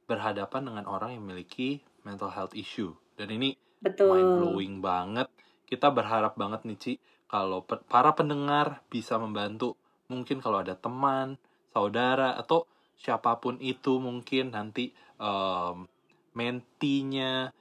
[0.09, 2.97] berhadapan dengan orang yang memiliki mental health issue.
[3.14, 4.09] Dan ini Betul.
[4.09, 5.29] mind blowing banget.
[5.68, 6.92] Kita berharap banget nih Ci
[7.29, 9.77] kalau pe- para pendengar bisa membantu.
[10.09, 11.37] Mungkin kalau ada teman,
[11.77, 12.64] saudara atau
[12.97, 15.85] siapa pun itu mungkin nanti em,
[16.33, 17.53] mentinya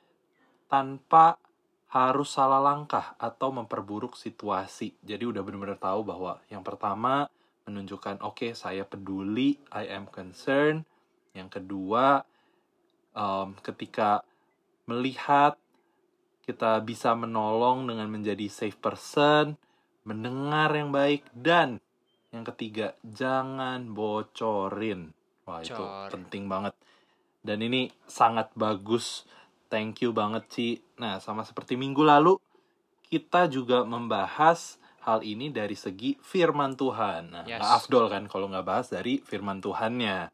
[0.72, 1.36] tanpa
[1.92, 4.96] harus salah langkah atau memperburuk situasi.
[5.04, 7.28] Jadi udah benar-benar tahu bahwa yang pertama
[7.68, 10.88] menunjukkan oke okay, saya peduli, I am concerned.
[11.36, 12.24] Yang kedua
[13.18, 14.22] um, ketika
[14.86, 15.58] melihat
[16.46, 19.58] kita bisa menolong dengan menjadi safe person,
[20.08, 21.82] mendengar yang baik dan
[22.32, 25.12] yang ketiga jangan bocorin.
[25.44, 26.78] Wah itu penting banget.
[27.42, 29.28] Dan ini sangat bagus
[29.68, 30.70] Thank you banget Ci.
[30.96, 32.40] Nah, sama seperti minggu lalu,
[33.12, 37.32] kita juga membahas hal ini dari segi firman Tuhan.
[37.32, 37.64] Nah, yes.
[37.64, 40.32] afdol kan kalau nggak bahas dari firman Tuhannya.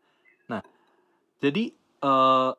[0.50, 0.62] Nah,
[1.41, 1.74] jadi
[2.06, 2.54] uh,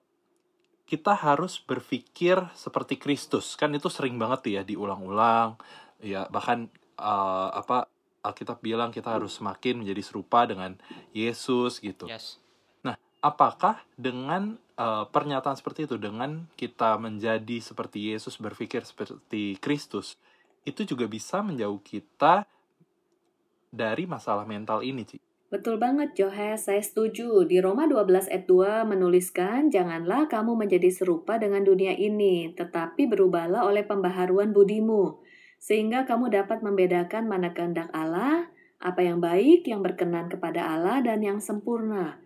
[0.95, 3.59] kita harus berpikir seperti Kristus.
[3.59, 5.59] Kan itu sering banget ya diulang-ulang.
[5.99, 7.91] Ya, bahkan uh, apa
[8.23, 10.79] Alkitab bilang kita harus semakin menjadi serupa dengan
[11.11, 12.07] Yesus gitu.
[12.07, 12.39] Yes.
[12.87, 20.15] Nah, apakah dengan uh, pernyataan seperti itu dengan kita menjadi seperti Yesus berpikir seperti Kristus
[20.63, 22.47] itu juga bisa menjauh kita
[23.75, 25.19] dari masalah mental ini, Ci.
[25.55, 26.67] Betul banget, Johes.
[26.67, 27.47] Saya setuju.
[27.47, 33.63] Di Roma 12 ayat 2 menuliskan, Janganlah kamu menjadi serupa dengan dunia ini, tetapi berubahlah
[33.63, 35.23] oleh pembaharuan budimu,
[35.63, 38.51] sehingga kamu dapat membedakan mana kehendak Allah,
[38.83, 42.19] apa yang baik, yang berkenan kepada Allah, dan yang sempurna.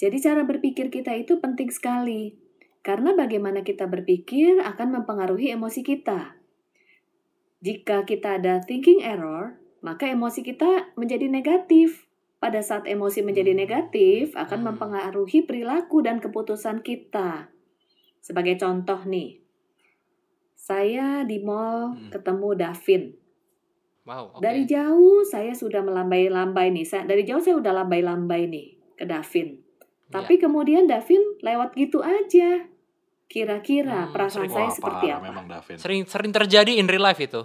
[0.00, 2.40] Jadi cara berpikir kita itu penting sekali.
[2.80, 6.40] Karena bagaimana kita berpikir akan mempengaruhi emosi kita.
[7.60, 12.05] Jika kita ada thinking error, maka emosi kita menjadi negatif.
[12.36, 14.66] Pada saat emosi menjadi negatif, akan hmm.
[14.72, 17.48] mempengaruhi perilaku dan keputusan kita.
[18.20, 19.40] Sebagai contoh nih,
[20.52, 22.10] saya di mall hmm.
[22.12, 23.02] ketemu Davin.
[24.06, 24.42] Wow, okay.
[24.42, 26.86] Dari jauh saya sudah melambai-lambai nih.
[27.06, 29.62] Dari jauh saya udah lambai-lambai nih ke Davin.
[30.10, 30.46] Tapi ya.
[30.46, 32.66] kemudian Davin lewat gitu aja.
[33.26, 35.26] Kira-kira hmm, perasaan saya seperti apa?
[35.26, 35.76] Memang Davin.
[35.78, 37.42] Sering sering terjadi in real life itu.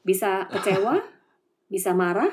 [0.00, 1.04] Bisa kecewa,
[1.72, 2.32] bisa marah.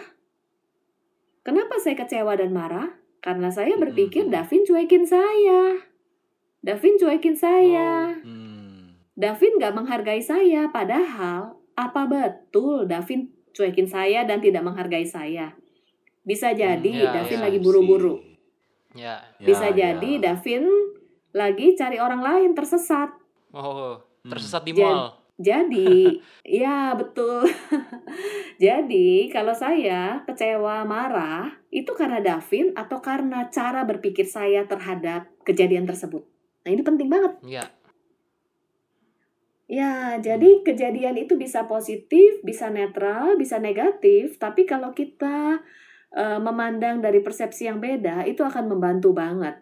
[1.49, 2.93] Kenapa saya kecewa dan marah?
[3.25, 4.33] Karena saya hmm, berpikir hmm.
[4.37, 5.81] Davin cuekin saya.
[6.61, 8.13] Davin cuekin saya.
[8.21, 8.93] Oh, hmm.
[9.17, 10.69] Davin gak menghargai saya.
[10.69, 15.57] Padahal apa betul Davin cuekin saya dan tidak menghargai saya?
[16.21, 18.21] Bisa jadi hmm, ya, Davin ya, lagi buru-buru.
[18.93, 19.25] Ya.
[19.41, 20.23] Bisa ya, jadi ya.
[20.29, 20.69] Davin
[21.33, 23.09] lagi cari orang lain tersesat.
[23.57, 25.17] Oh, tersesat di mall.
[25.39, 27.47] Jadi, ya betul.
[28.63, 35.87] Jadi, kalau saya kecewa, marah, itu karena Davin atau karena cara berpikir saya terhadap kejadian
[35.87, 36.27] tersebut.
[36.67, 37.33] Nah, ini penting banget.
[37.47, 37.65] Iya.
[39.69, 45.61] Ya, jadi kejadian itu bisa positif, bisa netral, bisa negatif, tapi kalau kita
[46.09, 49.61] uh, memandang dari persepsi yang beda itu akan membantu banget.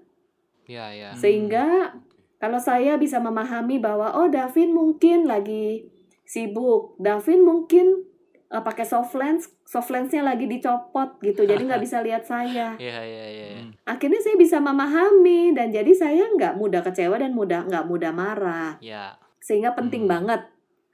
[0.63, 1.11] Ya, ya.
[1.11, 1.91] Sehingga
[2.37, 5.89] kalau saya bisa memahami bahwa oh Davin mungkin lagi
[6.21, 8.05] sibuk, Davin mungkin
[8.53, 12.77] uh, pakai soft lens, soft lensnya lagi dicopot gitu, jadi nggak bisa lihat saya.
[12.83, 13.47] Iya iya iya.
[13.57, 13.73] Hmm.
[13.89, 18.77] Akhirnya saya bisa memahami dan jadi saya nggak mudah kecewa dan mudah nggak mudah marah.
[18.83, 19.17] Iya.
[19.41, 20.11] Sehingga penting hmm.
[20.11, 20.41] banget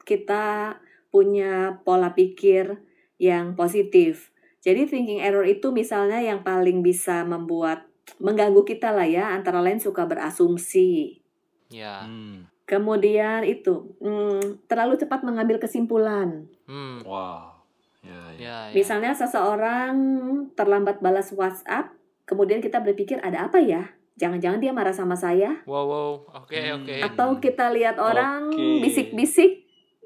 [0.07, 0.77] kita
[1.11, 2.79] punya pola pikir
[3.19, 4.31] yang positif.
[4.63, 7.83] Jadi thinking error itu misalnya yang paling bisa membuat
[8.19, 11.22] mengganggu kita lah ya, antara lain suka berasumsi.
[11.73, 12.05] Ya.
[12.05, 12.45] Hmm.
[12.69, 16.45] Kemudian itu hmm, terlalu cepat mengambil kesimpulan.
[16.69, 17.01] Hmm.
[17.01, 17.57] Wow.
[18.05, 18.37] Ya, ya.
[18.37, 18.75] Ya, ya.
[18.77, 19.95] Misalnya seseorang
[20.53, 21.91] terlambat balas WhatsApp,
[22.29, 23.89] kemudian kita berpikir ada apa ya?
[24.13, 25.65] Jangan-jangan dia marah sama saya?
[25.65, 26.11] Wow, wow.
[26.45, 26.77] Oke, okay, hmm.
[26.77, 26.85] oke.
[26.85, 26.99] Okay.
[27.01, 29.63] Atau kita lihat orang bisik-bisik,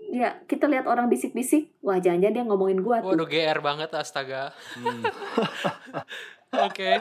[0.07, 4.55] ya kita lihat orang bisik-bisik wah jangan-jangan dia ngomongin gua tuh waduh GR banget astaga
[4.79, 5.03] hmm.
[6.67, 6.91] oke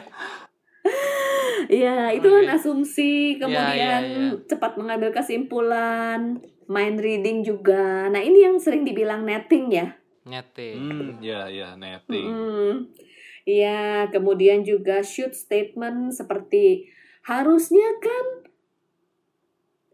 [1.67, 4.39] Ya, itu kan asumsi, kemudian ya, ya, ya.
[4.47, 8.07] cepat mengambil kesimpulan, mind reading juga.
[8.07, 9.97] Nah, ini yang sering dibilang netting ya.
[10.23, 10.79] Netting.
[10.79, 12.29] Hmm, ya, ya, netting.
[12.29, 12.73] Hmm.
[13.47, 16.91] Ya, kemudian juga shoot statement seperti
[17.27, 18.25] harusnya kan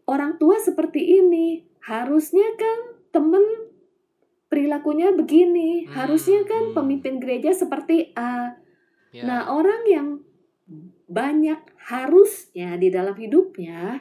[0.06, 2.78] orang tua seperti ini, harusnya kan
[3.14, 3.42] temen
[4.50, 5.90] perilakunya begini, hmm.
[5.90, 6.74] harusnya kan hmm.
[6.76, 8.58] pemimpin gereja seperti A.
[9.14, 9.22] Ya.
[9.26, 10.08] Nah, orang yang
[11.06, 14.00] banyak harusnya di dalam hidupnya,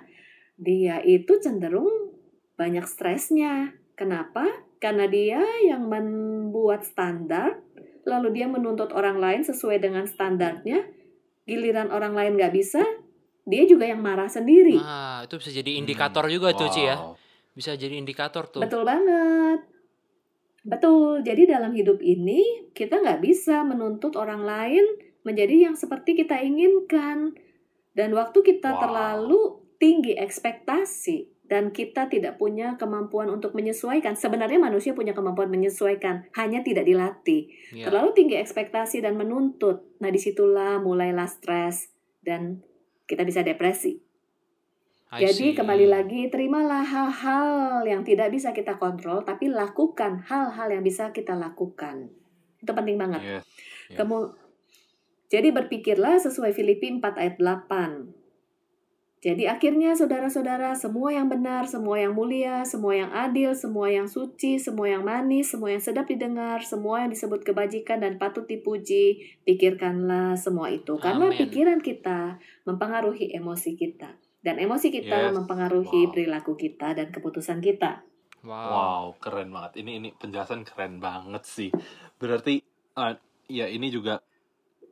[0.56, 2.16] dia itu cenderung
[2.56, 3.76] banyak stresnya.
[3.94, 4.48] Kenapa?
[4.82, 7.62] Karena dia yang membuat standar,
[8.04, 10.84] lalu dia menuntut orang lain sesuai dengan standarnya,
[11.46, 12.82] giliran orang lain nggak bisa,
[13.48, 14.80] dia juga yang marah sendiri.
[14.80, 16.34] Ah, itu bisa jadi indikator hmm.
[16.34, 16.60] juga wow.
[16.60, 16.98] tuh, Ci ya
[17.54, 18.62] bisa jadi indikator tuh.
[18.66, 19.62] Betul banget.
[20.66, 21.22] Betul.
[21.22, 24.86] Jadi dalam hidup ini kita nggak bisa menuntut orang lain
[25.24, 27.36] menjadi yang seperti kita inginkan.
[27.94, 28.82] Dan waktu kita wow.
[28.82, 29.42] terlalu
[29.78, 34.16] tinggi ekspektasi dan kita tidak punya kemampuan untuk menyesuaikan.
[34.16, 37.52] Sebenarnya manusia punya kemampuan menyesuaikan, hanya tidak dilatih.
[37.76, 37.92] Ya.
[37.92, 39.86] Terlalu tinggi ekspektasi dan menuntut.
[40.00, 41.92] Nah, di situlah mulailah stres
[42.24, 42.64] dan
[43.06, 44.00] kita bisa depresi.
[45.14, 45.58] I Jadi see.
[45.60, 51.38] kembali lagi, terimalah hal-hal yang tidak bisa kita kontrol, tapi lakukan hal-hal yang bisa kita
[51.38, 52.10] lakukan.
[52.58, 53.22] Itu penting banget.
[53.22, 53.46] Yes.
[53.94, 53.98] Yes.
[54.02, 54.18] Kamu
[55.34, 58.06] jadi berpikirlah sesuai Filipi 4 ayat 8.
[59.24, 64.60] Jadi akhirnya saudara-saudara, semua yang benar, semua yang mulia, semua yang adil, semua yang suci,
[64.60, 70.36] semua yang manis, semua yang sedap didengar, semua yang disebut kebajikan dan patut dipuji, pikirkanlah
[70.38, 71.00] semua itu.
[71.00, 74.14] Karena pikiran kita mempengaruhi emosi kita.
[74.44, 75.34] Dan emosi kita Yes.
[75.40, 76.12] mempengaruhi Wow.
[76.12, 78.04] perilaku kita dan keputusan kita.
[78.44, 78.52] Wow.
[78.52, 79.82] Wow, keren banget.
[79.82, 81.72] Ini ini penjelasan keren banget sih.
[82.20, 82.60] Berarti
[83.00, 83.16] uh,
[83.48, 84.20] ya ini juga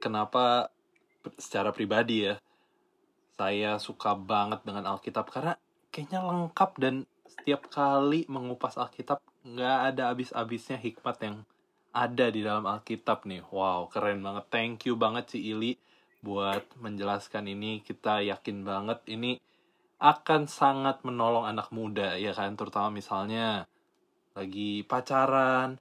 [0.02, 0.74] kenapa
[1.38, 2.36] secara pribadi ya
[3.38, 5.54] saya suka banget dengan Alkitab karena
[5.94, 6.96] kayaknya lengkap dan
[7.30, 11.38] setiap kali mengupas Alkitab nggak ada habis-habisnya hikmat yang
[11.92, 13.44] ada di dalam Alkitab nih.
[13.52, 14.46] Wow, keren banget.
[14.48, 15.76] Thank you banget si Ili
[16.24, 17.84] buat menjelaskan ini.
[17.84, 19.42] Kita yakin banget ini
[20.02, 23.70] akan sangat menolong anak muda ya kan terutama misalnya
[24.34, 25.78] lagi pacaran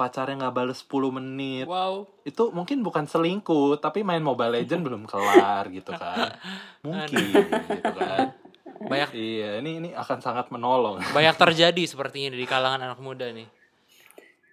[0.00, 2.08] pacarnya nggak bales 10 menit Wow.
[2.24, 6.32] itu mungkin bukan selingkuh tapi main Mobile Legend belum kelar gitu kan
[6.86, 7.20] mungkin
[7.68, 8.32] gitu kan
[8.80, 13.44] Banyak iya ini ini akan sangat menolong banyak terjadi sepertinya di kalangan anak muda nih.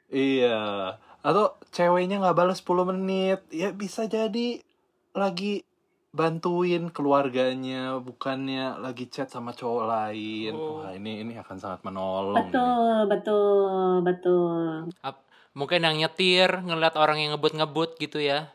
[0.08, 4.60] iya atau ceweknya nggak balas 10 menit ya bisa jadi
[5.12, 5.64] lagi
[6.10, 10.82] bantuin keluarganya bukannya lagi chat sama cowok lain Oh.
[10.82, 12.56] wah ini ini akan sangat menolong ini.
[12.56, 14.66] Betul, betul, betul.
[15.58, 18.54] Mungkin yang nyetir ngeliat orang yang ngebut-ngebut gitu ya.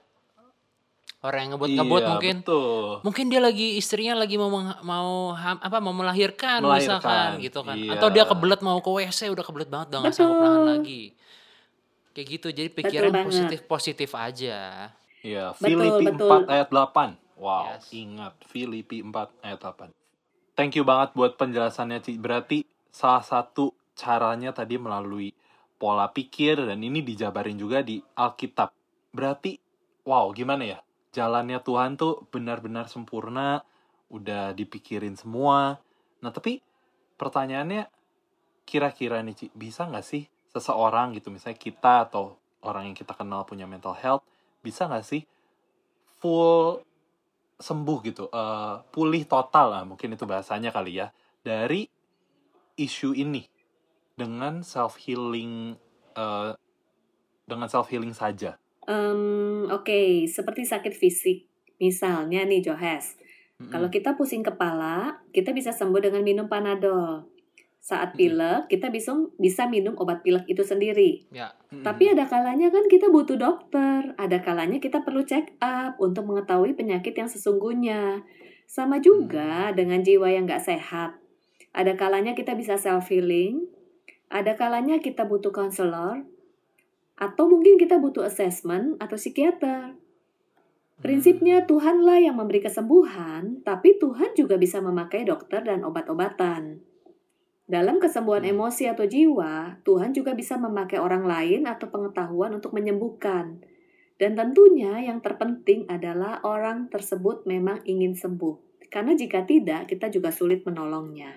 [1.18, 2.86] Orang yang ngebut-ngebut Iya, mungkin betul.
[3.02, 4.50] mungkin dia lagi istrinya lagi mau
[4.82, 7.78] mau ham- apa mau melahirkan, Melahirkan, misalkan gitu kan.
[7.78, 7.94] iya.
[7.94, 10.46] Atau dia kebelet mau ke WC udah kebelet banget udah nggak sanggup Betul.
[10.48, 11.02] nahan lagi.
[12.12, 12.46] Kayak gitu.
[12.50, 13.26] Jadi pikiran banget.
[13.28, 14.58] positif-positif aja.
[15.22, 16.30] Iya, Betul, Filipi betul.
[16.42, 17.08] 4 ayat 8.
[17.34, 17.84] Wow, Yes.
[17.92, 19.90] ingat Filipi 4 ayat 8.
[20.52, 22.18] Thank you banget buat penjelasannya, Ci.
[22.18, 25.30] Berarti salah satu caranya tadi melalui
[25.82, 28.70] pola pikir dan ini dijabarin juga di Alkitab.
[29.10, 29.58] Berarti
[30.06, 30.78] wow, gimana ya?
[31.10, 33.66] Jalannya Tuhan tuh benar-benar sempurna,
[34.14, 35.82] udah dipikirin semua.
[36.22, 36.62] Nah, tapi
[37.18, 37.90] pertanyaannya
[38.62, 43.42] kira-kira nih, Ci, bisa nggak sih seseorang gitu, misalnya kita atau orang yang kita kenal
[43.42, 44.22] punya mental health,
[44.62, 45.26] bisa nggak sih
[46.22, 46.78] full
[47.58, 51.10] sembuh gitu, eh, pulih total lah mungkin itu bahasanya kali ya
[51.42, 51.84] dari
[52.78, 53.51] isu ini
[54.16, 55.76] dengan self healing,
[57.46, 58.60] dengan self healing saja.
[58.86, 61.46] Em, Oke, seperti sakit fisik.
[61.78, 63.18] Misalnya nih, Johes.
[63.58, 63.70] Mm-mm.
[63.70, 67.30] Kalau kita pusing kepala, kita bisa sembuh dengan minum Panadol.
[67.82, 69.10] Saat pilek, kita bisa
[69.42, 71.26] bisa minum obat pilek itu sendiri.
[71.34, 71.54] Ya.
[71.70, 71.82] Mm-mm.
[71.82, 74.14] Tapi ada kalanya kan kita butuh dokter.
[74.18, 78.22] Ada kalanya kita perlu check up untuk mengetahui penyakit yang sesungguhnya.
[78.66, 81.18] Sama juga dengan jiwa yang nggak sehat.
[81.74, 83.66] Ada kalanya kita bisa self healing.
[84.32, 86.24] Ada kalanya kita butuh konselor.
[87.20, 89.92] Atau mungkin kita butuh assessment atau psikiater.
[91.04, 96.80] Prinsipnya Tuhanlah yang memberi kesembuhan, tapi Tuhan juga bisa memakai dokter dan obat-obatan.
[97.68, 98.56] Dalam kesembuhan Hmm.
[98.56, 103.60] emosi atau jiwa, Tuhan juga bisa memakai orang lain atau pengetahuan untuk menyembuhkan.
[104.16, 108.86] Dan tentunya yang terpenting adalah orang tersebut memang ingin sembuh.
[108.86, 111.34] Karena jika tidak, kita juga sulit menolongnya.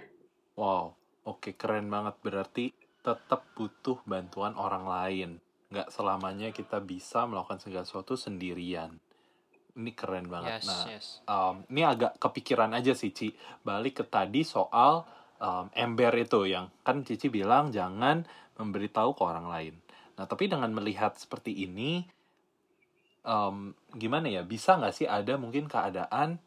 [0.54, 0.94] Wow,
[1.26, 2.16] oke keren banget.
[2.22, 5.30] Berarti tetap butuh bantuan orang lain.
[5.70, 8.98] Nggak selamanya kita bisa melakukan segala sesuatu sendirian.
[9.76, 10.64] Ini keren banget.
[10.64, 11.08] Yes, Nah, yes.
[11.30, 13.36] um, ini agak kepikiran aja sih, Ci.
[13.62, 15.06] Balik ke tadi soal
[15.38, 19.76] um, ember itu yang kan Cici bilang jangan memberitahu ke orang lain.
[20.16, 22.08] Nah, tapi dengan melihat seperti ini,
[23.28, 24.48] um, gimana ya?
[24.48, 26.40] Bisa nggak sih ada mungkin keadaan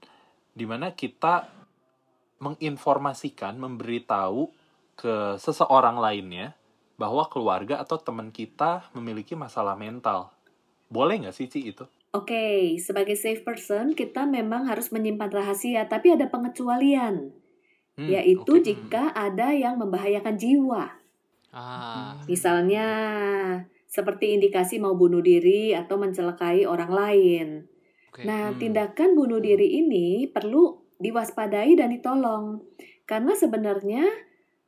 [0.57, 1.53] di mana kita
[2.41, 4.51] menginformasikan, memberitahu
[4.99, 6.58] ke seseorang lainnya
[6.99, 10.35] bahwa keluarga atau teman kita memiliki masalah mental.
[10.91, 11.87] Boleh nggak sih, Ci, itu?
[12.11, 17.31] Oke, sebagai safe person, kita memang harus menyimpan rahasia, tapi ada pengecualian,
[17.95, 18.65] Hmm, yaitu oke.
[18.65, 20.91] jika ada yang membahayakan jiwa.
[21.55, 22.19] Ah.
[22.27, 22.87] Misalnya,
[23.87, 27.47] seperti indikasi mau bunuh diri atau mencelakai orang lain.
[28.11, 28.25] Oke.
[28.25, 28.59] Nah, Hmm.
[28.59, 32.65] tindakan bunuh diri ini perlu diwaspadai dan ditolong.
[33.05, 34.05] Karena sebenarnya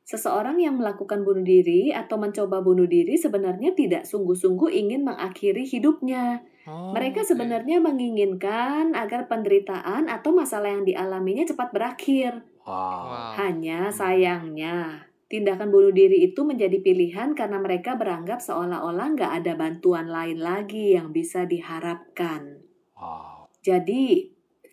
[0.03, 6.43] seseorang yang melakukan bunuh diri atau mencoba bunuh diri sebenarnya tidak sungguh-sungguh ingin mengakhiri hidupnya.
[6.65, 7.29] Oh, Mereka oke.
[7.33, 12.45] sebenarnya menginginkan agar penderitaan atau masalah yang dialaminya cepat berakhir.
[12.61, 12.73] Wow.
[13.09, 13.31] Wow.
[13.41, 20.05] Hanya sayangnya, tindakan bunuh diri itu menjadi pilihan karena mereka beranggap seolah-olah nggak ada bantuan
[20.11, 22.61] lain lagi yang bisa diharapkan.
[22.93, 23.49] Wow.
[23.65, 24.29] Jadi,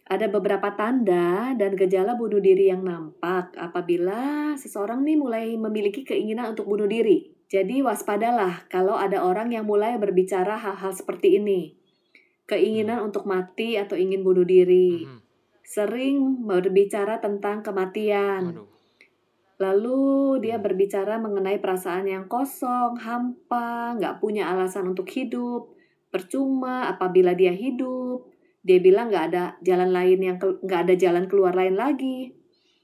[0.08, 6.56] ada beberapa tanda dan gejala bunuh diri yang nampak apabila seseorang nih mulai memiliki keinginan
[6.56, 7.28] untuk bunuh diri.
[7.48, 11.76] Jadi waspadalah kalau ada orang yang mulai berbicara hal-hal seperti ini.
[12.48, 15.04] Keinginan untuk mati atau ingin bunuh diri.
[15.04, 15.20] Mhm.
[15.60, 18.56] Sering berbicara tentang kematian.
[18.56, 18.68] Waduh.
[19.58, 20.00] Lalu
[20.48, 25.74] dia berbicara mengenai perasaan yang kosong, hampa, nggak punya alasan untuk hidup,
[26.08, 28.37] percuma apabila dia hidup.
[28.68, 32.36] Dia bilang nggak ada jalan lain yang nggak ada jalan keluar lain lagi.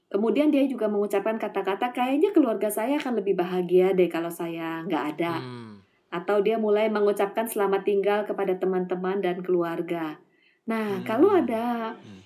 [0.09, 5.03] Kemudian dia juga mengucapkan kata-kata kayaknya keluarga saya akan lebih bahagia deh kalau saya nggak
[5.17, 5.37] ada.
[5.37, 5.85] Hmm.
[6.09, 10.17] Atau dia mulai mengucapkan selamat tinggal kepada teman-teman dan keluarga.
[10.65, 11.05] Nah, Hmm.
[11.05, 12.21] kalau ada Hmm.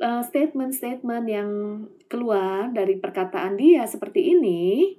[0.00, 1.50] uh, statement-statement yang
[2.08, 4.94] keluar dari perkataan dia seperti ini,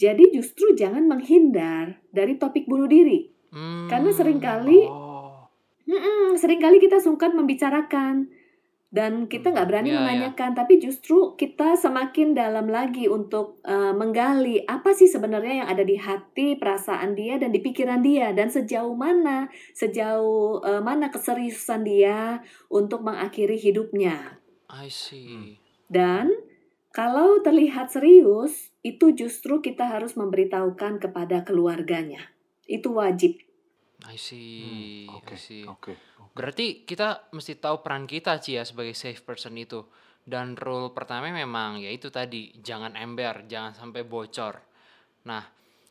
[0.00, 3.28] jadi justru jangan menghindar dari topik bunuh diri.
[3.52, 3.90] Hmm.
[3.90, 5.09] Karena sering kali, Oh.
[5.90, 8.30] Mm-mm, sering kali kita sungkan membicarakan
[8.90, 10.02] dan kita nggak berani Ya, ya.
[10.02, 15.86] menanyakan, tapi justru kita semakin dalam lagi untuk uh, menggali apa sih sebenarnya yang ada
[15.86, 19.46] di hati, perasaan dia dan di pikiran dia dan sejauh mana,
[19.78, 24.42] sejauh uh, mana keseriusan dia untuk mengakhiri hidupnya.
[24.66, 25.62] I see.
[25.86, 26.34] Dan
[26.90, 32.34] kalau terlihat serius, itu justru kita harus memberitahukan kepada keluarganya.
[32.66, 33.38] Itu wajib.
[34.08, 35.04] I see.
[35.04, 35.34] Hmm, Oke.
[35.34, 35.64] I see.
[35.66, 35.92] Oke.
[36.32, 39.84] Berarti kita mesti tahu peran kita Ci ya sebagai safe person itu.
[40.20, 44.60] Dan rule pertama memang ya itu tadi, jangan ember, jangan sampai bocor.
[45.26, 45.42] Nah,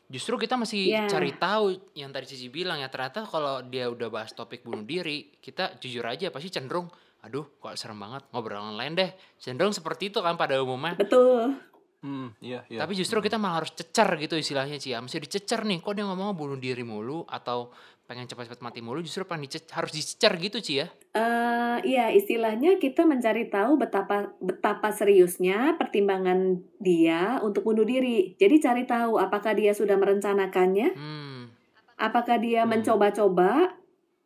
[0.06, 1.04] justru kita masih Ya.
[1.06, 5.30] cari tahu yang tadi Cici bilang ya ternyata kalau dia udah bahas topik bunuh diri,
[5.38, 6.88] kita jujur aja pasti cenderung
[7.20, 9.12] aduh kok serem banget ngobrol lain deh.
[9.36, 10.96] Cenderung seperti itu kan pada umumnya.
[10.96, 11.52] Betul.
[12.00, 12.80] Hmm, iya, iya.
[12.80, 15.04] Tapi justru kita malah harus cecer gitu istilahnya Ci ya.
[15.04, 17.68] Mesti dicecer nih, kok dia ngomong bunuh diri mulu atau
[18.08, 20.88] pengen cepat-cepat mati mulu justru pengen dicecer, harus dicecer gitu Ci ya.
[21.12, 28.32] Eh, iya, istilahnya kita mencari tahu betapa betapa seriusnya pertimbangan dia untuk bunuh diri.
[28.40, 31.52] Jadi cari tahu apakah dia sudah merencanakannya, Hmm.
[32.00, 32.80] apakah dia Hmm.
[32.80, 33.76] mencoba-coba,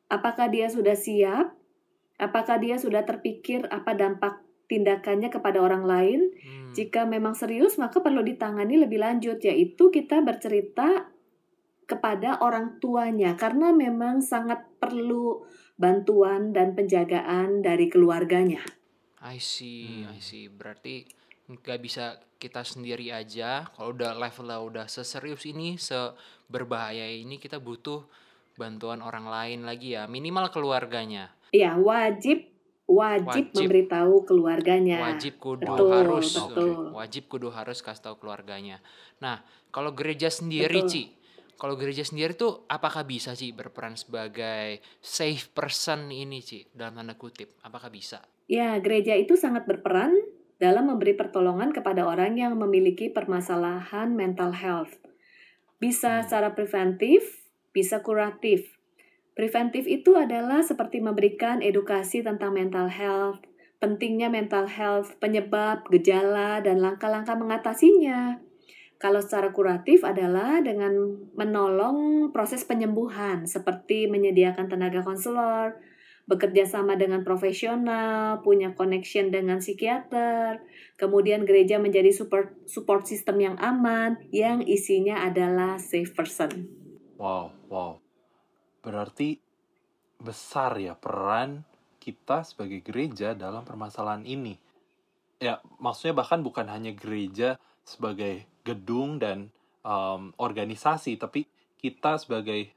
[0.06, 1.50] apakah dia sudah siap,
[2.22, 6.20] apakah dia sudah terpikir apa dampak tindakannya kepada orang lain.
[6.32, 6.72] hmm.
[6.74, 11.06] Jika memang serius, maka perlu ditangani lebih lanjut, yaitu kita bercerita
[11.84, 15.44] kepada orang tuanya, karena memang sangat perlu
[15.76, 18.64] bantuan dan penjagaan dari keluarganya.
[19.24, 20.20] I see, I Hmm.
[20.20, 20.46] see.
[20.48, 21.04] Berarti
[21.48, 23.68] nggak bisa kita sendiri aja.
[23.72, 28.04] Kalau udah levelnya udah seserius ini, seberbahaya ini, kita butuh
[28.54, 30.04] bantuan orang lain lagi ya.
[30.06, 31.32] Minimal keluarganya.
[31.50, 32.53] Iya, wajib
[32.84, 33.56] wajib, Wajib.
[33.56, 34.98] memberitahu keluarganya.
[35.00, 36.26] Wajib kudu Betul, harus.
[36.36, 36.72] betul.
[36.92, 38.84] Wajib kudu harus kasih tahu keluarganya.
[39.24, 39.40] Nah,
[39.72, 40.92] kalau gereja sendiri, Betul.
[40.92, 41.04] Ci.
[41.54, 46.66] Kalau gereja sendiri tuh apakah bisa Ci berperan sebagai safe person ini, Ci?
[46.74, 47.56] Dalam tanda kutip.
[47.62, 48.20] Apakah bisa?
[48.50, 50.12] Ya, gereja itu sangat berperan
[50.60, 54.92] dalam memberi pertolongan kepada orang yang memiliki permasalahan mental health.
[55.80, 56.24] Bisa Hmm.
[56.28, 58.73] secara preventif, bisa kuratif.
[59.34, 63.42] Preventif itu adalah seperti memberikan edukasi tentang mental health,
[63.82, 68.38] pentingnya mental health, penyebab, gejala, dan langkah-langkah mengatasinya.
[69.02, 75.82] Kalau secara kuratif adalah dengan menolong proses penyembuhan, seperti menyediakan tenaga konselor,
[76.24, 80.62] bekerja sama dengan profesional, punya connection dengan psikiater,
[80.96, 86.70] kemudian gereja menjadi support support system yang aman yang isinya adalah safe person.
[87.20, 88.03] Wow, wow.
[88.84, 89.40] Berarti
[90.20, 91.64] besar ya peran
[91.98, 94.60] kita sebagai gereja dalam permasalahan ini.
[95.40, 99.48] Ya, maksudnya bahkan bukan hanya gereja sebagai gedung dan
[99.84, 101.48] um, organisasi, tapi
[101.80, 102.72] kita sebagai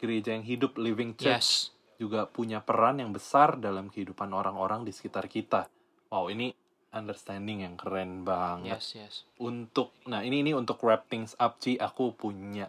[0.00, 2.00] gereja yang hidup, living church, Yes.
[2.00, 5.70] juga punya peran yang besar dalam kehidupan orang-orang di sekitar kita.
[6.10, 6.52] Wow, ini
[6.92, 9.14] understanding yang keren banget Yes, yes.
[9.40, 12.68] untuk nah ini ini untuk wrap things up Ci aku punya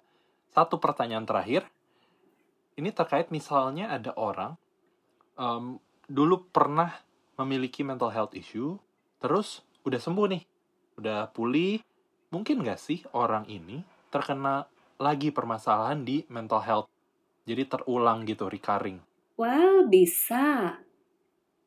[0.55, 1.67] satu pertanyaan terakhir
[2.77, 4.57] ini terkait misalnya ada orang
[5.39, 6.93] em, dulu pernah
[7.39, 8.77] memiliki mental health issue
[9.17, 10.43] terus udah sembuh nih
[10.97, 11.81] udah pulih.
[12.33, 14.65] Mungkin nggak sih orang ini terkena
[14.97, 16.87] lagi permasalahan di mental health?
[17.45, 18.97] Jadi terulang gitu recurring.
[19.37, 20.77] Well, bisa.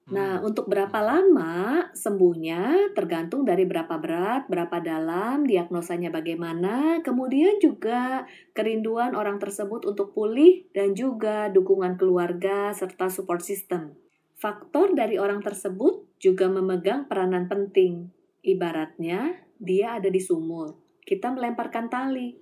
[0.07, 0.47] Nah, Hmm.
[0.47, 8.23] untuk berapa lama sembuhnya tergantung dari berapa berat, berapa dalam, diagnosanya bagaimana, kemudian juga
[8.55, 13.99] kerinduan orang tersebut untuk pulih dan juga dukungan keluarga serta support system.
[14.39, 18.07] Faktor dari orang tersebut juga memegang peranan penting.
[18.47, 20.79] Ibaratnya, dia ada di sumur.
[21.03, 22.39] Kita melemparkan tali.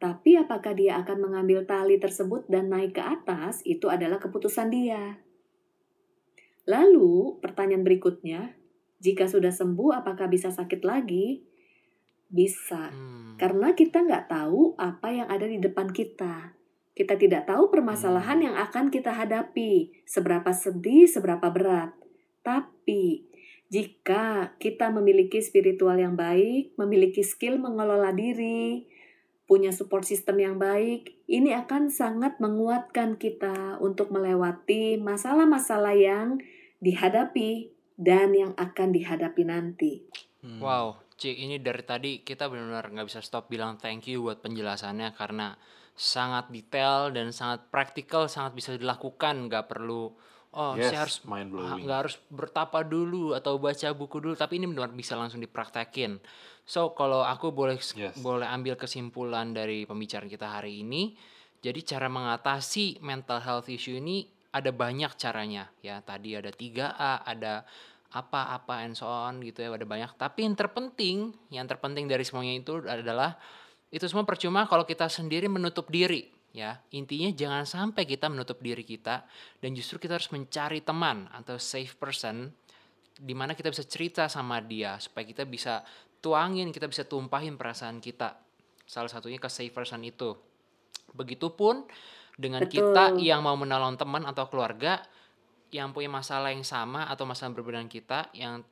[0.00, 5.23] Tapi apakah dia akan mengambil tali tersebut dan naik ke atas, itu adalah keputusan dia.
[6.64, 8.56] Lalu, pertanyaan berikutnya,
[9.04, 11.44] jika sudah sembuh, apakah bisa sakit lagi?
[12.32, 13.36] Bisa, Hmm.
[13.36, 16.56] karena kita nggak tahu apa yang ada di depan kita.
[16.94, 21.92] Kita tidak tahu permasalahan yang akan kita hadapi, seberapa sedih, seberapa berat.
[22.46, 23.28] Tapi,
[23.68, 28.86] jika kita memiliki spiritual yang baik, memiliki skill mengelola diri,
[29.44, 36.40] punya support system yang baik, ini akan sangat menguatkan kita untuk melewati masalah-masalah yang
[36.84, 40.04] dihadapi dan yang akan dihadapi nanti.
[40.44, 40.60] Hmm.
[40.60, 45.16] Wow, Ci, ini dari tadi kita benar-benar nggak bisa stop bilang thank you buat penjelasannya
[45.16, 45.56] karena
[45.96, 50.12] sangat detail dan sangat praktikal, sangat bisa dilakukan, nggak perlu
[50.54, 51.16] oh Yes, saya harus
[51.54, 56.20] nggak harus bertapa dulu atau baca buku dulu, tapi ini benar bisa langsung dipraktekin.
[56.66, 58.20] So kalau aku boleh Yes.
[58.20, 61.14] boleh ambil kesimpulan dari pembicaraan kita hari ini,
[61.64, 65.98] jadi cara mengatasi mental health issue ini ada banyak caranya ya.
[65.98, 67.66] Tadi ada 3A, ada
[68.14, 70.14] apa-apa and so on gitu ya, ada banyak.
[70.14, 73.34] Tapi yang terpenting, yang terpenting dari semuanya itu adalah
[73.90, 76.78] itu semua percuma kalau kita sendiri menutup diri ya.
[76.94, 79.26] Intinya jangan sampai kita menutup diri kita
[79.58, 82.54] dan justru kita harus mencari teman atau safe person
[83.14, 85.82] di mana kita bisa cerita sama dia supaya kita bisa
[86.22, 88.38] tuangin, kita bisa tumpahin perasaan kita.
[88.86, 90.38] Salah satunya ke safe person itu.
[91.14, 91.86] Begitupun
[92.34, 92.90] dengan Betul.
[92.90, 95.02] kita yang mau menolong teman atau keluarga
[95.74, 98.62] yang punya masalah yang sama atau masalah berbeda dengan kita yang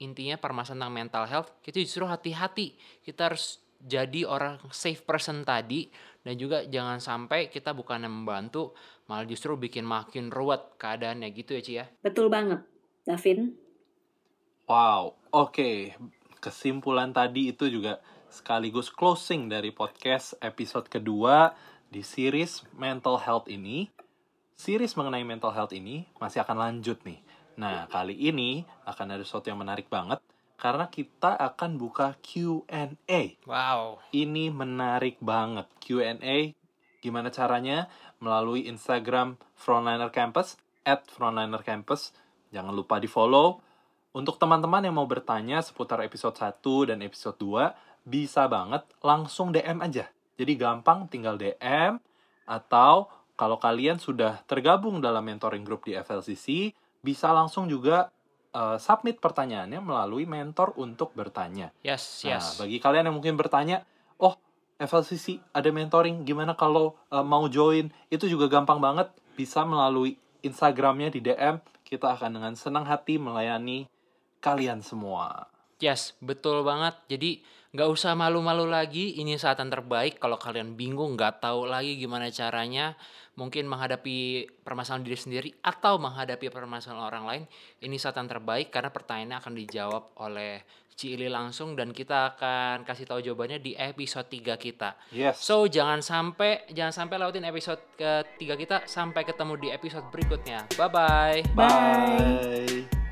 [0.00, 2.76] intinya permasalahan tentang mental health, kita justru hati-hati.
[3.04, 5.88] Kita harus jadi orang safe person tadi
[6.24, 8.72] dan juga jangan sampai kita bukannya membantu
[9.06, 11.86] malah justru bikin makin ruwet keadaannya gitu ya Ci ya.
[12.00, 12.64] Betul banget,
[13.04, 13.54] Davin.
[14.66, 15.94] Wow, oke.
[16.42, 21.54] Kesimpulan tadi itu juga sekaligus closing dari podcast episode kedua
[21.90, 23.90] di series mental health ini.
[24.56, 27.20] Series mengenai mental health ini masih akan lanjut nih.
[27.56, 30.20] Nah, kali ini akan ada sesuatu yang menarik banget
[30.56, 33.22] karena kita akan buka Q&A.
[33.44, 34.00] Wow.
[34.12, 35.68] Ini menarik banget.
[35.80, 36.56] Q&A
[37.04, 37.86] gimana caranya?
[38.18, 40.56] Melalui Instagram Frontliner Campus,
[40.86, 42.10] at Frontliner Campus.
[42.54, 43.60] Jangan lupa di follow.
[44.16, 49.84] Untuk teman-teman yang mau bertanya seputar episode 1 dan episode 2, bisa banget langsung DM
[49.84, 50.08] aja.
[50.36, 51.96] Jadi gampang tinggal DM,
[52.46, 56.72] atau kalau kalian sudah tergabung dalam mentoring group di FLCC,
[57.04, 58.08] bisa langsung juga
[58.56, 61.74] eh, submit pertanyaannya melalui mentor untuk bertanya.
[61.84, 62.56] Yes, Nah, yes.
[62.56, 63.84] bagi kalian yang mungkin bertanya,
[64.16, 64.38] oh
[64.76, 67.88] FLCC ada mentoring, gimana kalau uh, mau join?
[68.12, 71.60] Itu juga gampang banget, bisa melalui Instagramnya di DM.
[71.80, 73.88] Kita akan dengan senang hati melayani
[74.44, 75.48] kalian semua.
[75.80, 76.96] Yes, betul banget.
[77.08, 77.40] Jadi
[77.76, 79.20] nggak usah malu-malu lagi.
[79.20, 80.16] Ini saat yang terbaik.
[80.16, 82.96] Kalau kalian bingung, nggak tahu lagi gimana caranya,
[83.36, 87.44] mungkin menghadapi permasalahan diri sendiri atau menghadapi permasalahan orang lain,
[87.84, 90.64] ini saat yang terbaik karena pertanyaannya akan dijawab oleh
[90.96, 94.96] Ci Ili langsung dan kita akan kasih tahu jawabannya di episode 3 kita.
[95.12, 95.36] Yes.
[95.44, 100.64] So jangan sampai jangan sampai lewatin episode ketiga kita sampai ketemu di episode berikutnya.
[100.80, 101.40] Bye bye.
[101.52, 101.68] Bye.
[102.88, 103.05] Bye.